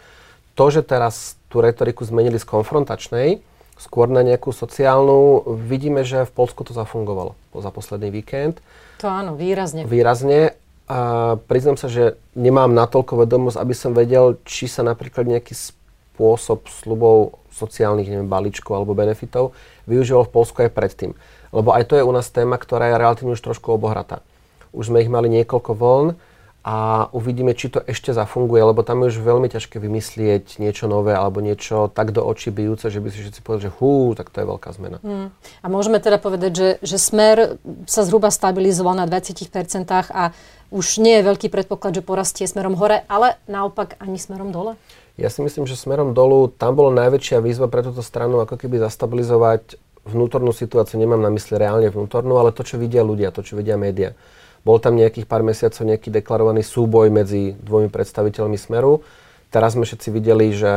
To, 0.56 0.66
že 0.72 0.88
teraz 0.88 1.36
tú 1.52 1.60
retoriku 1.60 2.08
zmenili 2.08 2.40
z 2.40 2.48
konfrontačnej, 2.48 3.44
skôr 3.76 4.08
na 4.08 4.24
nejakú 4.24 4.56
sociálnu, 4.56 5.44
vidíme, 5.68 6.08
že 6.08 6.24
v 6.24 6.32
Polsku 6.32 6.64
to 6.64 6.72
zafungovalo 6.72 7.36
za 7.52 7.72
posledný 7.76 8.08
víkend. 8.08 8.64
To 9.04 9.12
áno, 9.12 9.36
výrazne. 9.36 9.84
Výrazne 9.84 10.56
a 10.86 11.34
priznám 11.50 11.82
sa, 11.82 11.90
že 11.90 12.14
nemám 12.38 12.70
natoľko 12.70 13.26
vedomosť, 13.26 13.58
aby 13.58 13.74
som 13.74 13.98
vedel, 13.98 14.38
či 14.46 14.70
sa 14.70 14.86
napríklad 14.86 15.26
nejaký 15.26 15.58
spôsob 15.58 16.70
slubov 16.70 17.42
sociálnych 17.50 18.06
neviem, 18.06 18.30
balíčkov 18.30 18.72
alebo 18.78 18.94
benefitov 18.94 19.58
využíval 19.90 20.30
v 20.30 20.34
Polsku 20.34 20.58
aj 20.62 20.78
predtým. 20.78 21.18
Lebo 21.50 21.74
aj 21.74 21.90
to 21.90 21.98
je 21.98 22.06
u 22.06 22.14
nás 22.14 22.30
téma, 22.30 22.62
ktorá 22.62 22.94
je 22.94 23.02
relatívne 23.02 23.34
už 23.34 23.42
trošku 23.42 23.74
obohratá. 23.74 24.22
Už 24.76 24.94
sme 24.94 25.02
ich 25.02 25.10
mali 25.10 25.32
niekoľko 25.32 25.72
vln 25.74 26.08
a 26.66 27.06
uvidíme, 27.14 27.54
či 27.54 27.70
to 27.70 27.78
ešte 27.86 28.10
zafunguje, 28.10 28.58
lebo 28.58 28.82
tam 28.82 29.06
je 29.06 29.14
už 29.14 29.22
veľmi 29.22 29.54
ťažké 29.54 29.78
vymyslieť 29.78 30.58
niečo 30.58 30.90
nové 30.90 31.14
alebo 31.14 31.38
niečo 31.38 31.94
tak 31.94 32.10
do 32.10 32.26
očí 32.26 32.50
bijúce, 32.50 32.90
že 32.90 32.98
by 32.98 33.14
si 33.14 33.22
všetci 33.22 33.46
povedali, 33.46 33.70
že 33.70 33.76
hú, 33.78 34.18
tak 34.18 34.34
to 34.34 34.42
je 34.42 34.50
veľká 34.50 34.70
zmena. 34.74 34.98
Hmm. 35.06 35.30
A 35.62 35.66
môžeme 35.70 36.02
teda 36.02 36.18
povedať, 36.18 36.52
že, 36.58 36.70
že 36.82 36.98
smer 36.98 37.62
sa 37.86 38.02
zhruba 38.02 38.34
stabilizoval 38.34 38.98
na 38.98 39.06
20% 39.06 39.46
a 40.10 40.34
už 40.74 41.06
nie 41.06 41.22
je 41.22 41.28
veľký 41.30 41.54
predpoklad, 41.54 42.02
že 42.02 42.02
porastie 42.02 42.50
smerom 42.50 42.74
hore, 42.74 43.06
ale 43.06 43.38
naopak 43.46 44.02
ani 44.02 44.18
smerom 44.18 44.50
dole? 44.50 44.74
Ja 45.22 45.30
si 45.30 45.46
myslím, 45.46 45.70
že 45.70 45.78
smerom 45.78 46.18
dolu 46.18 46.50
tam 46.50 46.74
bola 46.74 46.90
najväčšia 47.06 47.46
výzva 47.46 47.70
pre 47.70 47.86
túto 47.86 48.02
stranu, 48.02 48.42
ako 48.42 48.58
keby 48.58 48.82
zastabilizovať 48.82 49.78
vnútornú 50.02 50.50
situáciu. 50.50 50.98
Nemám 50.98 51.22
na 51.22 51.30
mysli 51.30 51.62
reálne 51.62 51.94
vnútornú, 51.94 52.42
ale 52.42 52.50
to, 52.50 52.66
čo 52.66 52.82
vidia 52.82 53.06
ľudia, 53.06 53.30
to, 53.30 53.46
čo 53.46 53.54
vidia 53.54 53.78
médiá. 53.78 54.18
Bol 54.66 54.82
tam 54.82 54.98
nejakých 54.98 55.30
pár 55.30 55.46
mesiacov 55.46 55.86
nejaký 55.86 56.10
deklarovaný 56.10 56.66
súboj 56.66 57.14
medzi 57.14 57.54
dvomi 57.62 57.88
predstaviteľmi 57.88 58.58
Smeru. 58.58 59.06
teraz 59.54 59.78
sme 59.78 59.86
všetci 59.86 60.10
videli, 60.10 60.52
že 60.52 60.74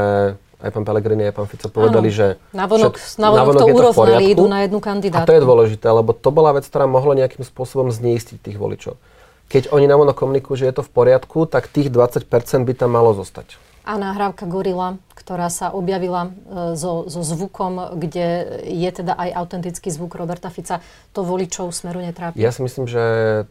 aj 0.61 0.71
pán 0.75 0.85
Pellegrini, 0.85 1.25
aj 1.31 1.35
pán 1.35 1.49
Fico 1.49 1.73
povedali, 1.73 2.13
ano. 2.13 2.19
že 2.19 2.27
navonok, 2.53 2.95
všet, 3.01 3.19
navonok, 3.23 3.39
navonok 3.41 3.61
to 3.63 3.67
urovnali, 3.73 4.25
idú 4.29 4.45
na 4.45 4.59
jednu 4.67 4.79
kandidátku. 4.83 5.25
A 5.25 5.31
to 5.31 5.35
je 5.35 5.43
dôležité, 5.43 5.87
lebo 5.89 6.11
to 6.13 6.31
bola 6.35 6.53
vec, 6.53 6.67
ktorá 6.69 6.85
mohla 6.85 7.17
nejakým 7.17 7.47
spôsobom 7.47 7.89
zneistiť 7.89 8.39
tých 8.43 8.59
voličov. 8.61 9.01
Keď 9.49 9.73
oni 9.73 9.89
navonok 9.89 10.19
komunikujú, 10.19 10.61
že 10.61 10.69
je 10.69 10.75
to 10.77 10.85
v 10.85 10.91
poriadku, 10.93 11.49
tak 11.49 11.73
tých 11.73 11.89
20% 11.89 12.29
by 12.69 12.73
tam 12.77 12.93
malo 12.93 13.17
zostať 13.17 13.68
a 13.89 13.97
nahrávka 13.97 14.45
Gorila, 14.45 15.01
ktorá 15.17 15.49
sa 15.49 15.73
objavila 15.73 16.29
e, 16.29 16.77
so, 16.77 17.09
so 17.09 17.25
zvukom, 17.25 17.97
kde 17.97 18.61
je 18.69 18.91
teda 18.93 19.17
aj 19.17 19.33
autentický 19.33 19.89
zvuk 19.89 20.13
Roberta 20.13 20.53
Fica, 20.53 20.85
to 21.17 21.25
voličov 21.25 21.73
smeru 21.73 22.05
netrápi? 22.05 22.37
Ja 22.37 22.53
si 22.53 22.61
myslím, 22.61 22.85
že 22.85 23.01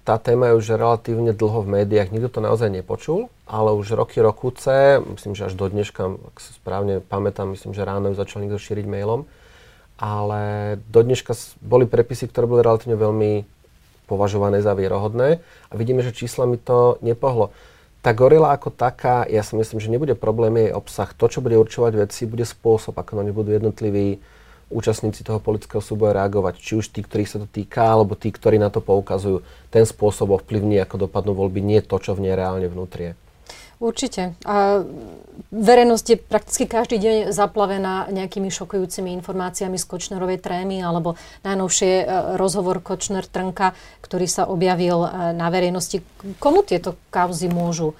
tá 0.05 0.21
téma 0.21 0.53
je 0.53 0.61
už 0.61 0.77
relatívne 0.77 1.33
dlho 1.33 1.65
v 1.65 1.81
médiách. 1.81 2.13
Nikto 2.13 2.37
to 2.37 2.39
naozaj 2.45 2.69
nepočul, 2.69 3.33
ale 3.49 3.73
už 3.73 3.97
roky, 3.97 4.21
rokuce, 4.21 5.01
myslím, 5.17 5.33
že 5.33 5.49
až 5.49 5.57
do 5.57 5.65
dneška, 5.73 6.05
ak 6.05 6.37
si 6.37 6.53
správne 6.53 7.01
pamätám, 7.01 7.57
myslím, 7.57 7.73
že 7.73 7.81
ráno 7.81 8.13
ju 8.13 8.15
začal 8.21 8.45
niekto 8.45 8.61
šíriť 8.61 8.85
mailom, 8.85 9.25
ale 9.97 10.41
do 10.93 11.01
dneška 11.01 11.33
boli 11.65 11.89
prepisy, 11.89 12.29
ktoré 12.29 12.45
boli 12.45 12.61
relatívne 12.61 12.93
veľmi 12.93 13.41
považované 14.05 14.61
za 14.61 14.77
vierohodné 14.77 15.41
a 15.41 15.73
vidíme, 15.73 16.05
že 16.05 16.13
číslami 16.13 16.61
to 16.61 17.01
nepohlo 17.01 17.49
tá 18.01 18.11
gorila 18.13 18.53
ako 18.53 18.69
taká, 18.71 19.25
ja 19.27 19.41
si 19.41 19.57
myslím, 19.57 19.79
že 19.81 19.91
nebude 19.91 20.13
problém 20.13 20.55
jej 20.57 20.71
obsah. 20.71 21.09
To, 21.17 21.25
čo 21.27 21.43
bude 21.43 21.57
určovať 21.57 22.07
veci, 22.07 22.29
bude 22.29 22.45
spôsob, 22.45 22.95
ako 22.95 23.19
na 23.19 23.23
ne 23.27 23.33
budú 23.33 23.51
jednotliví 23.51 24.21
účastníci 24.67 25.23
toho 25.23 25.39
politického 25.39 25.79
súboja 25.79 26.23
reagovať. 26.23 26.59
Či 26.59 26.71
už 26.79 26.85
tí, 26.91 26.99
ktorých 27.03 27.31
sa 27.31 27.37
to 27.39 27.47
týka, 27.47 27.83
alebo 27.87 28.19
tí, 28.19 28.31
ktorí 28.31 28.59
na 28.59 28.67
to 28.67 28.83
poukazujú. 28.83 29.43
Ten 29.71 29.87
spôsob 29.87 30.35
ovplyvní, 30.35 30.79
ako 30.83 31.07
dopadnú 31.07 31.35
voľby, 31.35 31.63
nie 31.63 31.79
to, 31.79 31.95
čo 31.99 32.15
v 32.15 32.27
nej 32.27 32.35
reálne 32.35 32.67
vnútri. 32.67 33.15
Určite. 33.77 34.33
A 34.41 34.81
verejnosť 35.53 36.05
je 36.09 36.17
prakticky 36.17 36.65
každý 36.65 36.97
deň 36.97 37.17
zaplavená 37.29 38.09
nejakými 38.09 38.49
šokujúcimi 38.49 39.13
informáciami 39.21 39.77
z 39.77 39.85
Kočnerovej 39.85 40.41
trémy 40.41 40.81
alebo 40.81 41.13
najnovšie 41.45 41.91
e, 42.01 42.05
rozhovor 42.41 42.81
Kočner-Trnka, 42.81 43.77
ktorý 44.01 44.25
sa 44.25 44.49
objavil 44.49 45.05
e, 45.05 45.09
na 45.37 45.53
verejnosti. 45.53 46.01
Komu 46.41 46.65
tieto 46.65 46.97
kauzy 47.13 47.53
môžu 47.53 47.93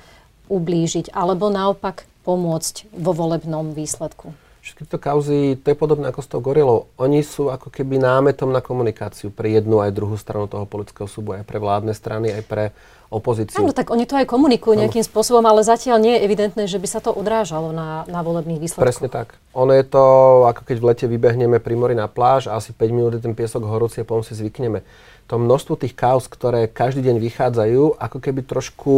ublížiť 0.50 1.13
alebo 1.13 1.53
naopak 1.53 2.10
pomôcť 2.25 2.89
vo 2.98 3.13
volebnom 3.13 3.77
výsledku? 3.77 4.47
Všetky 4.68 4.84
tieto 4.84 5.00
kauzy, 5.00 5.56
to 5.64 5.72
je 5.72 5.80
podobné 5.80 6.12
ako 6.12 6.20
s 6.20 6.28
tou 6.28 6.44
gorilou. 6.44 6.92
Oni 7.00 7.24
sú 7.24 7.48
ako 7.48 7.72
keby 7.72 8.04
námetom 8.04 8.52
na 8.52 8.60
komunikáciu 8.60 9.32
pre 9.32 9.48
jednu 9.48 9.80
aj 9.80 9.96
druhú 9.96 10.20
stranu 10.20 10.52
toho 10.52 10.68
politického 10.68 11.08
súboja, 11.08 11.40
aj 11.40 11.48
pre 11.48 11.56
vládne 11.64 11.96
strany, 11.96 12.36
aj 12.36 12.44
pre 12.44 12.64
opozíciu. 13.08 13.64
Áno, 13.64 13.72
tak 13.72 13.96
oni 13.96 14.04
to 14.04 14.20
aj 14.20 14.28
komunikujú 14.28 14.76
ano. 14.76 14.84
nejakým 14.84 15.08
spôsobom, 15.08 15.40
ale 15.48 15.64
zatiaľ 15.64 16.04
nie 16.04 16.20
je 16.20 16.24
evidentné, 16.28 16.64
že 16.68 16.84
by 16.84 16.88
sa 16.92 17.00
to 17.00 17.16
odrážalo 17.16 17.72
na, 17.72 18.04
na 18.12 18.20
volebných 18.20 18.60
výsledkoch. 18.60 18.84
Presne 18.84 19.08
tak. 19.08 19.40
Ono 19.56 19.72
je 19.72 19.88
to, 19.88 20.04
ako 20.52 20.62
keď 20.68 20.78
v 20.84 20.88
lete 20.92 21.06
vybehneme 21.08 21.64
pri 21.64 21.76
mori 21.80 21.96
na 21.96 22.12
pláž 22.12 22.52
a 22.52 22.60
asi 22.60 22.76
5 22.76 22.92
minút 22.92 23.16
je 23.16 23.24
ten 23.24 23.32
piesok 23.32 23.64
horúci 23.64 24.04
a 24.04 24.08
potom 24.08 24.28
si 24.28 24.36
zvykneme. 24.36 24.84
To 25.32 25.40
množstvo 25.40 25.80
tých 25.80 25.96
kaos, 25.96 26.28
ktoré 26.28 26.68
každý 26.68 27.08
deň 27.08 27.24
vychádzajú, 27.24 28.04
ako 28.04 28.18
keby 28.20 28.44
trošku 28.44 28.96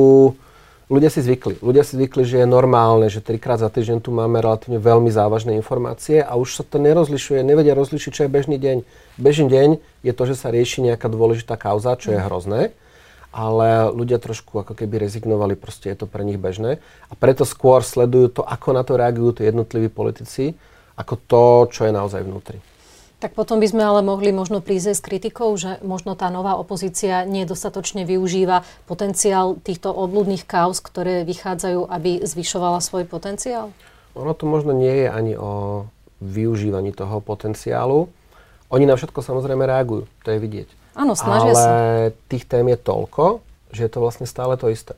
ľudia 0.90 1.14
si 1.14 1.22
zvykli. 1.22 1.62
Ľudia 1.62 1.86
si 1.86 1.96
zvykli, 1.96 2.26
že 2.26 2.44
je 2.44 2.48
normálne, 2.50 3.08
že 3.08 3.22
trikrát 3.24 3.62
za 3.62 3.70
týždeň 3.70 4.02
tu 4.02 4.10
máme 4.10 4.42
relatívne 4.42 4.82
veľmi 4.82 5.14
závažné 5.14 5.56
informácie 5.56 6.20
a 6.20 6.36
už 6.36 6.60
sa 6.60 6.64
to 6.66 6.82
nerozlišuje, 6.82 7.46
nevedia 7.46 7.78
rozlišiť, 7.78 8.12
čo 8.12 8.22
je 8.26 8.34
bežný 8.34 8.58
deň. 8.58 8.78
Bežný 9.22 9.48
deň 9.48 9.70
je 10.04 10.14
to, 10.18 10.24
že 10.26 10.36
sa 10.36 10.50
rieši 10.50 10.84
nejaká 10.90 11.08
dôležitá 11.08 11.56
kauza, 11.56 11.96
čo 11.96 12.12
je 12.12 12.20
hrozné 12.20 12.76
ale 13.30 13.94
ľudia 13.94 14.18
trošku 14.18 14.58
ako 14.58 14.74
keby 14.74 15.06
rezignovali, 15.06 15.54
proste 15.54 15.94
je 15.94 16.02
to 16.02 16.10
pre 16.10 16.26
nich 16.26 16.42
bežné. 16.42 16.82
A 16.82 17.14
preto 17.14 17.46
skôr 17.46 17.86
sledujú 17.86 18.34
to, 18.34 18.42
ako 18.42 18.74
na 18.74 18.82
to 18.82 18.98
reagujú 18.98 19.42
tí 19.42 19.42
jednotliví 19.46 19.86
politici, 19.94 20.58
ako 20.98 21.14
to, 21.30 21.44
čo 21.70 21.82
je 21.86 21.94
naozaj 21.94 22.26
vnútri. 22.26 22.58
Tak 23.20 23.36
potom 23.36 23.60
by 23.60 23.68
sme 23.68 23.84
ale 23.84 24.00
mohli 24.00 24.32
možno 24.32 24.64
prísť 24.64 24.96
s 24.96 25.04
kritikou, 25.04 25.52
že 25.60 25.84
možno 25.84 26.16
tá 26.16 26.32
nová 26.32 26.56
opozícia 26.56 27.28
nedostatočne 27.28 28.08
využíva 28.08 28.64
potenciál 28.88 29.60
týchto 29.60 29.92
obľudných 29.92 30.48
kauz, 30.48 30.80
ktoré 30.80 31.28
vychádzajú, 31.28 31.84
aby 31.92 32.24
zvyšovala 32.24 32.80
svoj 32.80 33.04
potenciál? 33.04 33.76
Ono 34.16 34.32
to 34.32 34.48
možno 34.48 34.72
nie 34.72 35.04
je 35.04 35.08
ani 35.12 35.36
o 35.36 35.84
využívaní 36.24 36.96
toho 36.96 37.20
potenciálu. 37.20 38.08
Oni 38.72 38.88
na 38.88 38.96
všetko 38.96 39.20
samozrejme 39.20 39.68
reagujú, 39.68 40.08
to 40.24 40.32
je 40.32 40.40
vidieť. 40.40 40.70
Áno, 40.96 41.12
snažia 41.12 41.52
ale 41.52 41.60
sa. 41.60 41.72
tých 42.32 42.48
tém 42.48 42.72
je 42.72 42.80
toľko, 42.80 43.44
že 43.76 43.84
je 43.84 43.92
to 43.92 44.00
vlastne 44.00 44.28
stále 44.28 44.56
to 44.56 44.72
isté. 44.72 44.96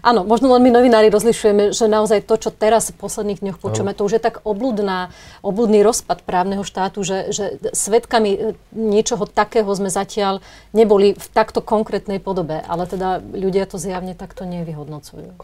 Áno, 0.00 0.24
možno 0.24 0.48
len 0.52 0.64
my 0.64 0.70
novinári 0.72 1.08
rozlišujeme, 1.12 1.76
že 1.76 1.86
naozaj 1.88 2.24
to, 2.24 2.40
čo 2.40 2.50
teraz 2.52 2.90
v 2.90 2.98
posledných 3.00 3.40
dňoch 3.40 3.58
počujeme, 3.60 3.92
to 3.92 4.04
už 4.04 4.16
je 4.16 4.22
tak 4.22 4.40
obludná, 4.42 5.12
obludný 5.44 5.84
rozpad 5.84 6.24
právneho 6.24 6.64
štátu, 6.64 7.04
že, 7.04 7.32
že 7.32 7.60
svetkami 7.72 8.30
e, 8.32 8.38
niečoho 8.72 9.28
takého 9.28 9.68
sme 9.76 9.92
zatiaľ 9.92 10.40
neboli 10.72 11.12
v 11.12 11.26
takto 11.32 11.60
konkrétnej 11.60 12.18
podobe, 12.18 12.60
ale 12.64 12.88
teda 12.88 13.20
ľudia 13.20 13.68
to 13.68 13.76
zjavne 13.76 14.16
takto 14.16 14.48
nevyhodnocujú. 14.48 15.36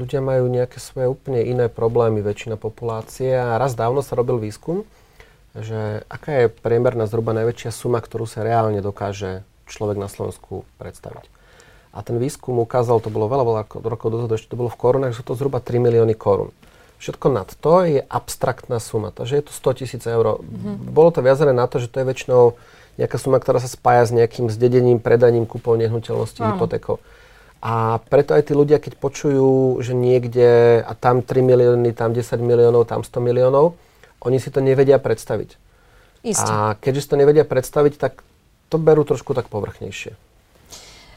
Ľudia 0.00 0.20
majú 0.22 0.46
nejaké 0.46 0.78
svoje 0.78 1.10
úplne 1.10 1.42
iné 1.42 1.66
problémy, 1.66 2.22
väčšina 2.22 2.54
populácie 2.54 3.34
a 3.34 3.58
raz 3.58 3.74
dávno 3.74 4.00
sa 4.00 4.14
robil 4.14 4.38
výskum, 4.38 4.86
že 5.54 6.02
aká 6.10 6.46
je 6.46 6.46
priemerná 6.50 7.06
zhruba 7.06 7.30
najväčšia 7.34 7.70
suma, 7.70 8.02
ktorú 8.02 8.26
sa 8.26 8.42
reálne 8.42 8.82
dokáže 8.82 9.46
človek 9.70 9.96
na 9.98 10.10
Slovensku 10.10 10.66
predstaviť. 10.78 11.33
A 11.94 12.02
ten 12.02 12.18
výskum 12.18 12.58
ukázal, 12.58 12.98
to 12.98 13.06
bolo 13.06 13.30
veľa, 13.30 13.44
veľa 13.46 13.62
rokov 13.86 14.10
dozadu, 14.10 14.34
ešte 14.34 14.50
to 14.50 14.58
bolo 14.58 14.66
v 14.66 14.80
korunách, 14.82 15.14
že 15.14 15.22
to 15.22 15.38
zhruba 15.38 15.62
3 15.62 15.78
milióny 15.78 16.18
korún. 16.18 16.50
Všetko 16.98 17.26
nad 17.30 17.46
to 17.54 17.86
je 17.86 18.02
abstraktná 18.02 18.82
suma, 18.82 19.14
takže 19.14 19.38
je 19.38 19.44
to 19.46 19.52
100 19.54 19.78
tisíc 19.78 20.02
eur. 20.02 20.42
Mm-hmm. 20.42 20.90
Bolo 20.90 21.14
to 21.14 21.22
viazané 21.22 21.54
na 21.54 21.70
to, 21.70 21.78
že 21.78 21.86
to 21.86 22.02
je 22.02 22.08
väčšinou 22.10 22.58
nejaká 22.98 23.14
suma, 23.18 23.38
ktorá 23.38 23.62
sa 23.62 23.70
spája 23.70 24.10
s 24.10 24.12
nejakým 24.14 24.50
zdedením, 24.50 24.98
predaním, 24.98 25.46
kúpou 25.46 25.78
nehnuteľnosti, 25.78 26.42
hypotékou. 26.42 26.98
A 27.64 28.02
preto 28.10 28.36
aj 28.36 28.50
tí 28.50 28.52
ľudia, 28.52 28.76
keď 28.82 28.98
počujú, 29.00 29.80
že 29.80 29.96
niekde 29.96 30.82
a 30.82 30.92
tam 30.98 31.22
3 31.22 31.30
milióny, 31.40 31.94
tam 31.94 32.10
10 32.10 32.42
miliónov, 32.42 32.90
tam 32.90 33.06
100 33.06 33.22
miliónov, 33.22 33.78
oni 34.20 34.42
si 34.42 34.50
to 34.50 34.58
nevedia 34.58 34.98
predstaviť. 34.98 35.56
Isté. 36.24 36.48
A 36.48 36.74
keďže 36.76 37.00
si 37.04 37.08
to 37.12 37.20
nevedia 37.20 37.44
predstaviť, 37.44 38.00
tak 38.00 38.24
to 38.68 38.76
berú 38.80 39.04
trošku 39.04 39.36
tak 39.36 39.46
povrchnejšie. 39.52 40.33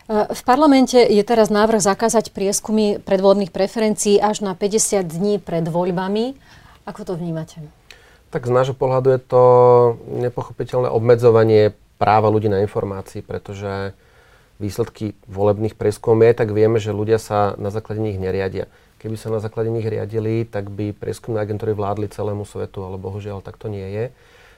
E, 0.08 0.32
v 0.32 0.41
parlamente 0.48 0.96
je 0.96 1.24
teraz 1.28 1.52
návrh 1.52 1.84
zakázať 1.84 2.32
prieskumy 2.32 3.04
predvolebných 3.04 3.52
preferencií 3.52 4.17
až 4.24 4.41
na 4.41 4.56
50 4.56 5.04
dní 5.04 5.36
pred 5.43 5.67
voľbami. 5.67 6.39
Ako 6.88 7.04
to 7.04 7.13
vnímate? 7.20 7.60
Tak 8.32 8.48
z 8.48 8.52
nášho 8.52 8.76
pohľadu 8.76 9.12
je 9.12 9.22
to 9.24 9.43
nepochopiteľné 10.08 10.88
obmedzovanie 10.91 11.76
práva 12.00 12.32
ľudí 12.32 12.48
na 12.48 12.63
informácii, 12.63 13.24
pretože 13.24 13.96
výsledky 14.58 15.13
volebných 15.30 15.78
prieskumov, 15.78 16.24
my 16.24 16.26
aj 16.34 16.39
tak 16.43 16.50
vieme, 16.56 16.82
že 16.82 16.96
ľudia 16.96 17.22
sa 17.22 17.54
na 17.62 17.70
základe 17.70 18.02
nich 18.02 18.17
neriadia. 18.17 18.65
Keby 18.98 19.13
sa 19.13 19.30
na 19.30 19.38
základe 19.38 19.70
nich 19.70 19.86
riadili, 19.86 20.41
tak 20.50 20.74
by 20.74 20.89
prieskumné 20.98 21.38
agentúry 21.46 21.78
vládli 21.78 22.10
celému 22.10 22.43
svetu, 22.50 22.82
ale 22.82 22.98
bohužiaľ 22.98 23.46
tak 23.46 23.62
to 23.62 23.70
nie 23.70 23.86
je. 23.86 24.06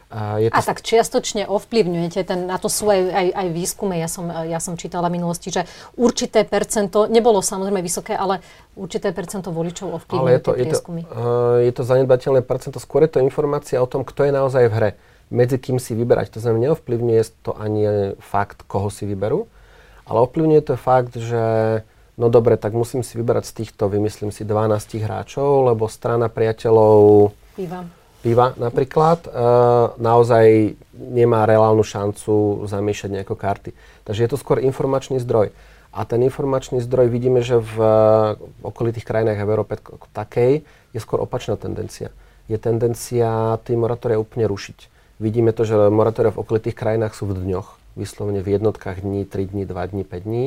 A, 0.09 0.41
je 0.41 0.49
to... 0.49 0.57
a 0.57 0.59
tak 0.65 0.81
čiastočne 0.81 1.45
ovplyvňujete, 1.45 2.25
ten, 2.25 2.49
na 2.49 2.57
to 2.57 2.65
sú 2.65 2.89
aj, 2.89 2.97
aj, 3.13 3.27
aj 3.29 3.47
výskume, 3.53 3.93
ja 3.93 4.09
som, 4.09 4.25
ja 4.25 4.57
som 4.57 4.73
čítala 4.73 5.05
v 5.05 5.21
minulosti, 5.21 5.53
že 5.53 5.69
určité 6.01 6.41
percento, 6.49 7.05
nebolo 7.05 7.45
samozrejme 7.45 7.77
vysoké, 7.77 8.17
ale 8.17 8.41
určité 8.73 9.13
percento 9.13 9.53
voličov 9.53 10.01
ovplyvňuje 10.01 10.25
ale 10.25 10.33
je 10.33 10.41
to. 10.41 10.51
Je 10.57 10.65
to, 10.65 10.77
uh, 10.81 11.61
je 11.61 11.73
to 11.77 11.83
zanedbateľné 11.85 12.41
percento, 12.41 12.81
skôr 12.81 13.05
je 13.05 13.13
to 13.13 13.19
informácia 13.21 13.77
o 13.77 13.85
tom, 13.85 14.01
kto 14.01 14.25
je 14.25 14.33
naozaj 14.33 14.65
v 14.65 14.73
hre, 14.73 14.91
medzi 15.29 15.61
kým 15.61 15.77
si 15.77 15.93
vyberať. 15.93 16.33
To 16.33 16.41
znamená, 16.41 16.73
neovplyvňuje 16.73 17.45
to 17.45 17.53
ani 17.53 18.17
fakt, 18.17 18.65
koho 18.65 18.89
si 18.89 19.05
vyberú, 19.05 19.45
ale 20.09 20.17
ovplyvňuje 20.25 20.61
to 20.65 20.73
fakt, 20.73 21.13
že 21.13 21.43
no 22.17 22.33
dobre, 22.33 22.57
tak 22.57 22.73
musím 22.73 23.05
si 23.05 23.13
vyberať 23.13 23.45
z 23.45 23.53
týchto, 23.61 23.93
vymyslím 23.93 24.33
si 24.33 24.41
12 24.41 25.05
hráčov, 25.05 25.69
lebo 25.69 25.85
strana 25.85 26.33
priateľov 26.33 27.29
piva, 27.53 27.85
piva 28.19 28.53
napríklad 28.59 29.25
e, 29.25 29.29
naozaj 29.97 30.75
nemá 30.93 31.47
reálnu 31.47 31.83
šancu 31.83 32.65
zamiešať 32.67 33.09
nejaké 33.21 33.33
karty. 33.35 33.71
Takže 34.03 34.21
je 34.25 34.29
to 34.29 34.37
skôr 34.37 34.59
informačný 34.59 35.19
zdroj. 35.23 35.55
A 35.89 36.05
ten 36.05 36.21
informačný 36.21 36.85
zdroj 36.85 37.09
vidíme, 37.09 37.41
že 37.41 37.57
v, 37.57 37.75
okolitých 38.61 39.09
krajinách 39.09 39.41
v 39.41 39.51
Európe 39.51 39.73
takej 40.13 40.61
je 40.93 40.99
skôr 41.01 41.17
opačná 41.17 41.57
tendencia. 41.57 42.13
Je 42.45 42.61
tendencia 42.61 43.57
tie 43.65 43.73
moratória 43.73 44.21
úplne 44.21 44.45
rušiť. 44.45 44.91
Vidíme 45.17 45.49
to, 45.49 45.65
že 45.65 45.75
moratória 45.89 46.29
v 46.29 46.45
okolitých 46.45 46.77
krajinách 46.77 47.17
sú 47.17 47.25
v 47.25 47.41
dňoch, 47.41 47.97
vyslovene 47.97 48.45
v 48.45 48.61
jednotkách 48.61 49.01
dní, 49.01 49.25
3 49.25 49.49
dní, 49.49 49.63
2 49.65 49.91
dní, 49.91 50.03
5 50.05 50.27
dní 50.29 50.45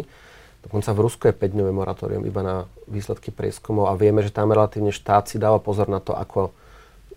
Dokonca 0.62 0.94
v 0.94 1.02
Rusku 1.02 1.22
je 1.26 1.34
5-dňové 1.34 1.72
moratórium 1.74 2.22
iba 2.22 2.42
na 2.46 2.56
výsledky 2.86 3.34
prieskumov 3.34 3.90
a 3.90 3.98
vieme, 3.98 4.22
že 4.22 4.30
tam 4.30 4.54
relatívne 4.54 4.94
štát 4.94 5.26
si 5.26 5.36
dáva 5.42 5.58
pozor 5.58 5.90
na 5.90 5.98
to, 5.98 6.14
ako, 6.14 6.54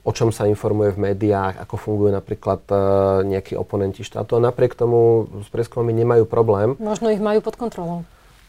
o 0.05 0.11
čom 0.13 0.29
sa 0.29 0.45
informuje 0.45 0.93
v 0.93 1.11
médiách, 1.11 1.57
ako 1.65 1.81
fungujú 1.81 2.13
napríklad 2.13 2.61
uh, 2.69 2.77
nejakí 3.25 3.57
oponenti 3.57 4.05
štátu. 4.05 4.37
A 4.37 4.45
napriek 4.45 4.77
tomu 4.77 5.25
s 5.41 5.49
prieskumami 5.49 5.97
nemajú 5.97 6.29
problém. 6.29 6.77
Možno 6.77 7.09
ich 7.09 7.17
majú 7.17 7.41
pod 7.41 7.57
kontrolou. 7.57 8.05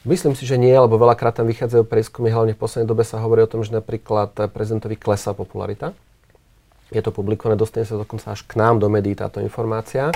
Myslím 0.06 0.36
si, 0.36 0.46
že 0.46 0.60
nie, 0.60 0.70
lebo 0.70 1.00
veľakrát 1.00 1.34
tam 1.34 1.50
vychádzajú 1.50 1.82
prieskumy, 1.88 2.30
hlavne 2.30 2.54
v 2.54 2.62
poslednej 2.62 2.86
dobe 2.86 3.02
sa 3.02 3.18
hovorí 3.18 3.42
o 3.42 3.50
tom, 3.50 3.66
že 3.66 3.74
napríklad 3.74 4.38
prezidentovi 4.54 4.94
klesá 4.94 5.34
popularita. 5.34 5.96
Je 6.94 7.02
to 7.02 7.10
publikované, 7.10 7.58
dostane 7.58 7.82
sa 7.82 7.98
dokonca 7.98 8.30
až 8.30 8.46
k 8.46 8.54
nám 8.54 8.78
do 8.78 8.86
médií 8.86 9.18
táto 9.18 9.42
informácia. 9.42 10.14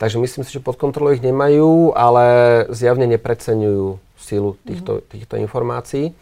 Takže 0.00 0.16
myslím 0.16 0.44
si, 0.44 0.56
že 0.56 0.64
pod 0.64 0.80
kontrolou 0.80 1.12
ich 1.12 1.20
nemajú, 1.20 1.92
ale 1.92 2.24
zjavne 2.72 3.04
nepreceňujú 3.12 4.00
sílu 4.16 4.56
týchto, 4.64 5.00
mm-hmm. 5.00 5.10
týchto 5.12 5.34
informácií. 5.36 6.16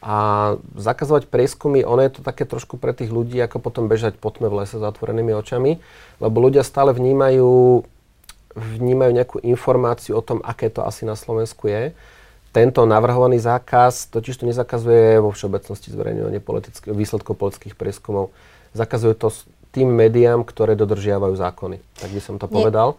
A 0.00 0.56
zakazovať 0.80 1.28
prieskumy, 1.28 1.84
ono 1.84 2.00
je 2.00 2.16
to 2.16 2.20
také 2.24 2.48
trošku 2.48 2.80
pre 2.80 2.96
tých 2.96 3.12
ľudí, 3.12 3.36
ako 3.36 3.60
potom 3.60 3.84
bežať 3.84 4.16
po 4.16 4.32
tme 4.32 4.48
v 4.48 4.64
lese 4.64 4.80
s 4.80 4.84
zatvorenými 4.84 5.36
očami, 5.36 5.76
lebo 6.24 6.36
ľudia 6.40 6.64
stále 6.64 6.96
vnímajú, 6.96 7.84
vnímajú 8.56 9.10
nejakú 9.12 9.36
informáciu 9.44 10.16
o 10.16 10.24
tom, 10.24 10.40
aké 10.40 10.72
to 10.72 10.88
asi 10.88 11.04
na 11.04 11.14
Slovensku 11.14 11.68
je 11.68 11.92
tento 12.50 12.82
navrhovaný 12.82 13.38
zákaz 13.38 14.10
totiž 14.10 14.42
to 14.42 14.44
nezakazuje 14.46 15.22
vo 15.22 15.30
všeobecnosti 15.30 15.94
zverejňovanie 15.94 16.42
výsledkov 16.90 17.38
politických 17.38 17.78
prieskumov. 17.78 18.34
Zakazuje 18.74 19.14
to 19.14 19.30
tým 19.70 19.86
médiám, 19.86 20.42
ktoré 20.42 20.74
dodržiavajú 20.74 21.30
zákony. 21.38 21.78
Tak 21.94 22.10
by 22.10 22.20
som 22.22 22.42
to 22.42 22.50
povedal. 22.50 22.98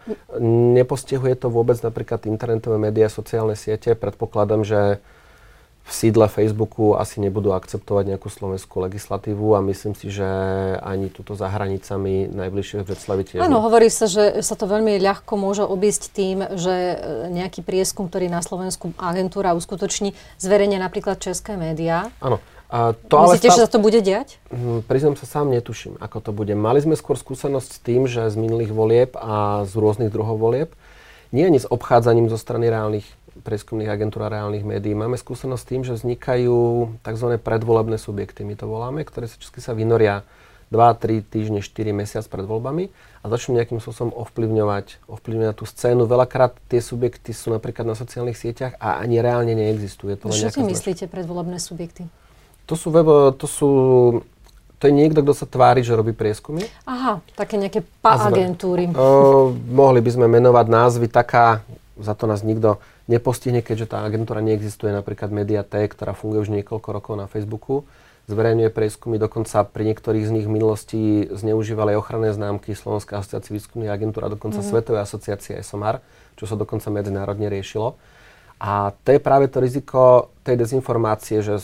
Nepostihuje 0.72 1.36
to 1.36 1.52
vôbec 1.52 1.76
napríklad 1.84 2.24
internetové 2.32 2.80
médiá, 2.80 3.12
sociálne 3.12 3.60
siete. 3.60 3.92
Predpokladám, 3.92 4.64
že 4.64 5.04
v 5.82 5.91
sídle 5.91 6.30
Facebooku 6.30 6.94
asi 6.94 7.20
nebudú 7.20 7.52
akceptovať 7.58 8.13
nejakú 8.15 8.30
slovenskú 8.30 8.80
legislatívu 8.86 9.58
a 9.58 9.65
myslím 9.65 9.98
si, 9.98 10.13
že 10.13 10.26
ani 10.80 11.10
tuto 11.10 11.34
za 11.34 11.50
hranicami 11.50 12.30
najbližšie 12.32 12.86
Breclavy 12.86 13.24
tiež. 13.26 13.41
Áno, 13.41 13.60
hovorí 13.65 13.89
sa, 13.89 14.06
že 14.06 14.46
sa 14.46 14.54
to 14.54 14.70
veľmi 14.70 15.02
ľahko 15.02 15.34
môže 15.36 15.65
obísť 15.65 16.04
tým, 16.13 16.38
že 16.56 16.74
e, 16.74 16.96
nejaký 17.34 17.65
prieskum, 17.65 18.08
ktorý 18.08 18.30
na 18.30 18.46
Slovensku 18.46 18.94
agentúra 18.96 19.58
uskutoční, 19.58 20.13
zverejne 20.38 20.78
napríklad 20.78 21.17
české 21.17 21.58
médiá. 21.58 22.13
Áno. 22.22 22.38
A 22.72 22.96
to 22.96 23.20
Myslíte, 23.28 23.52
ale 23.52 23.52
stav... 23.52 23.52
že 23.52 23.63
sa 23.67 23.70
to 23.70 23.80
bude 23.84 24.00
diať? 24.00 24.39
Hm, 24.48 24.88
priznám 24.88 25.20
sa 25.20 25.28
sám, 25.28 25.52
netuším, 25.52 26.00
ako 26.00 26.17
to 26.24 26.32
bude. 26.32 26.56
Mali 26.56 26.80
sme 26.80 26.96
skôr 26.96 27.20
skúsenosť 27.20 27.67
s 27.67 27.80
tým, 27.84 28.08
že 28.08 28.32
z 28.32 28.36
minulých 28.39 28.72
volieb 28.72 29.12
a 29.20 29.67
z 29.67 29.76
rôznych 29.76 30.08
druhov 30.08 30.39
volieb, 30.39 30.72
nie 31.36 31.44
ani 31.44 31.60
s 31.60 31.67
obchádzaním 31.67 32.32
zo 32.32 32.39
strany 32.39 32.72
reálnych 32.72 33.08
prieskumných 33.39 33.88
agentúr 33.88 34.28
a 34.28 34.34
reálnych 34.34 34.67
médií. 34.67 34.91
Máme 34.91 35.15
skúsenosť 35.15 35.62
s 35.63 35.70
tým, 35.70 35.82
že 35.88 35.96
vznikajú 35.96 36.58
tzv. 37.00 37.28
predvolebné 37.39 37.96
subjekty, 37.96 38.44
my 38.44 38.60
to 38.60 38.67
voláme, 38.67 39.08
ktoré 39.08 39.32
sa 39.32 39.39
česky 39.39 39.63
sa 39.63 39.72
vynoria 39.72 40.28
2, 40.72 40.80
3 40.80 41.24
týždne, 41.24 41.60
4 41.60 41.91
mesiac 41.91 42.24
pred 42.32 42.48
voľbami 42.48 42.91
a 43.22 43.26
začnú 43.28 43.60
nejakým 43.60 43.84
spôsobom 43.84 44.15
ovplyvňovať, 44.15 45.04
ovplyvňovať 45.08 45.56
tú 45.60 45.65
scénu. 45.67 46.08
Veľakrát 46.08 46.56
tie 46.72 46.80
subjekty 46.80 47.36
sú 47.36 47.52
napríklad 47.52 47.84
na 47.84 47.96
sociálnych 47.96 48.39
sieťach 48.39 48.80
a 48.80 49.04
ani 49.04 49.20
reálne 49.20 49.52
neexistujú. 49.52 50.15
to 50.15 50.32
Čo 50.32 50.52
si 50.52 50.63
myslíte 50.63 51.12
predvolebné 51.12 51.60
subjekty? 51.60 52.08
To 52.72 52.80
sú, 52.80 52.88
to 53.36 53.46
sú 53.52 53.70
to 54.82 54.89
je 54.89 54.98
niekto, 54.98 55.22
kto 55.22 55.38
sa 55.38 55.46
tvári, 55.46 55.86
že 55.86 55.94
robí 55.94 56.10
prieskumy. 56.10 56.65
Aha, 56.89 57.22
také 57.38 57.54
nejaké 57.54 57.86
pa 58.02 58.17
agentúry. 58.17 58.89
Uh, 58.89 59.54
mohli 59.70 60.02
by 60.02 60.10
sme 60.10 60.26
menovať 60.26 60.65
názvy 60.65 61.06
taká, 61.06 61.62
za 62.02 62.17
to 62.17 62.26
nás 62.26 62.41
nikto 62.41 62.82
nepostihne, 63.12 63.60
keďže 63.60 63.91
tá 63.91 64.08
agentúra 64.08 64.39
neexistuje, 64.39 64.95
napríklad 64.95 65.28
Mediaté, 65.36 65.84
ktorá 65.91 66.15
funguje 66.15 66.47
už 66.47 66.50
niekoľko 66.56 66.89
rokov 66.95 67.13
na 67.19 67.28
Facebooku, 67.28 67.84
zverejňuje 68.32 68.71
prieskumy, 68.71 69.19
dokonca 69.19 69.67
pri 69.67 69.91
niektorých 69.91 70.24
z 70.24 70.32
nich 70.32 70.45
v 70.47 70.56
minulosti 70.56 71.02
zneužívali 71.28 72.00
ochranné 72.00 72.32
známky 72.32 72.71
Slovenská 72.71 73.19
asociácia 73.19 73.52
výskumných 73.52 73.91
agentúr 73.91 74.24
a 74.24 74.34
dokonca 74.34 74.63
mm-hmm. 74.63 74.71
Svetovej 74.71 75.02
asociácie 75.04 75.54
SMR, 75.60 76.00
čo 76.39 76.47
sa 76.47 76.56
dokonca 76.56 76.88
medzinárodne 76.88 77.52
riešilo. 77.52 78.00
A 78.62 78.93
to 79.04 79.17
je 79.17 79.19
práve 79.19 79.50
to 79.50 79.58
riziko 79.58 80.30
tej 80.45 80.56
dezinformácie, 80.62 81.41
že 81.41 81.58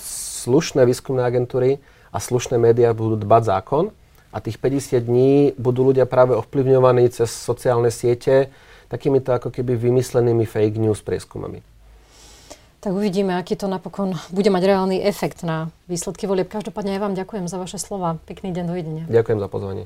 slušné 0.44 0.82
výskumné 0.84 1.24
agentúry 1.24 1.78
a 2.10 2.18
slušné 2.18 2.58
médiá 2.58 2.92
budú 2.92 3.22
dbať 3.22 3.44
zákon 3.48 3.84
a 4.34 4.38
tých 4.42 4.58
50 4.58 5.06
dní 5.06 5.34
budú 5.62 5.94
ľudia 5.94 6.10
práve 6.10 6.34
ovplyvňovaní 6.34 7.14
cez 7.14 7.30
sociálne 7.30 7.94
siete, 7.94 8.50
takýmito 8.88 9.32
ako 9.36 9.52
keby 9.52 9.76
vymyslenými 9.76 10.44
fake 10.48 10.80
news 10.80 11.04
prieskumami. 11.04 11.64
Tak 12.78 12.94
uvidíme, 12.94 13.34
aký 13.36 13.58
to 13.58 13.66
napokon 13.66 14.14
bude 14.30 14.48
mať 14.54 14.64
reálny 14.64 14.98
efekt 15.02 15.42
na 15.42 15.74
výsledky 15.90 16.30
volieb. 16.30 16.48
Každopádne 16.48 16.96
ja 16.96 17.02
vám 17.02 17.18
ďakujem 17.18 17.50
za 17.50 17.58
vaše 17.58 17.82
slova. 17.82 18.22
Pekný 18.30 18.54
deň, 18.54 18.64
dovidenia. 18.70 19.04
Ďakujem 19.10 19.40
za 19.42 19.50
pozvanie. 19.50 19.86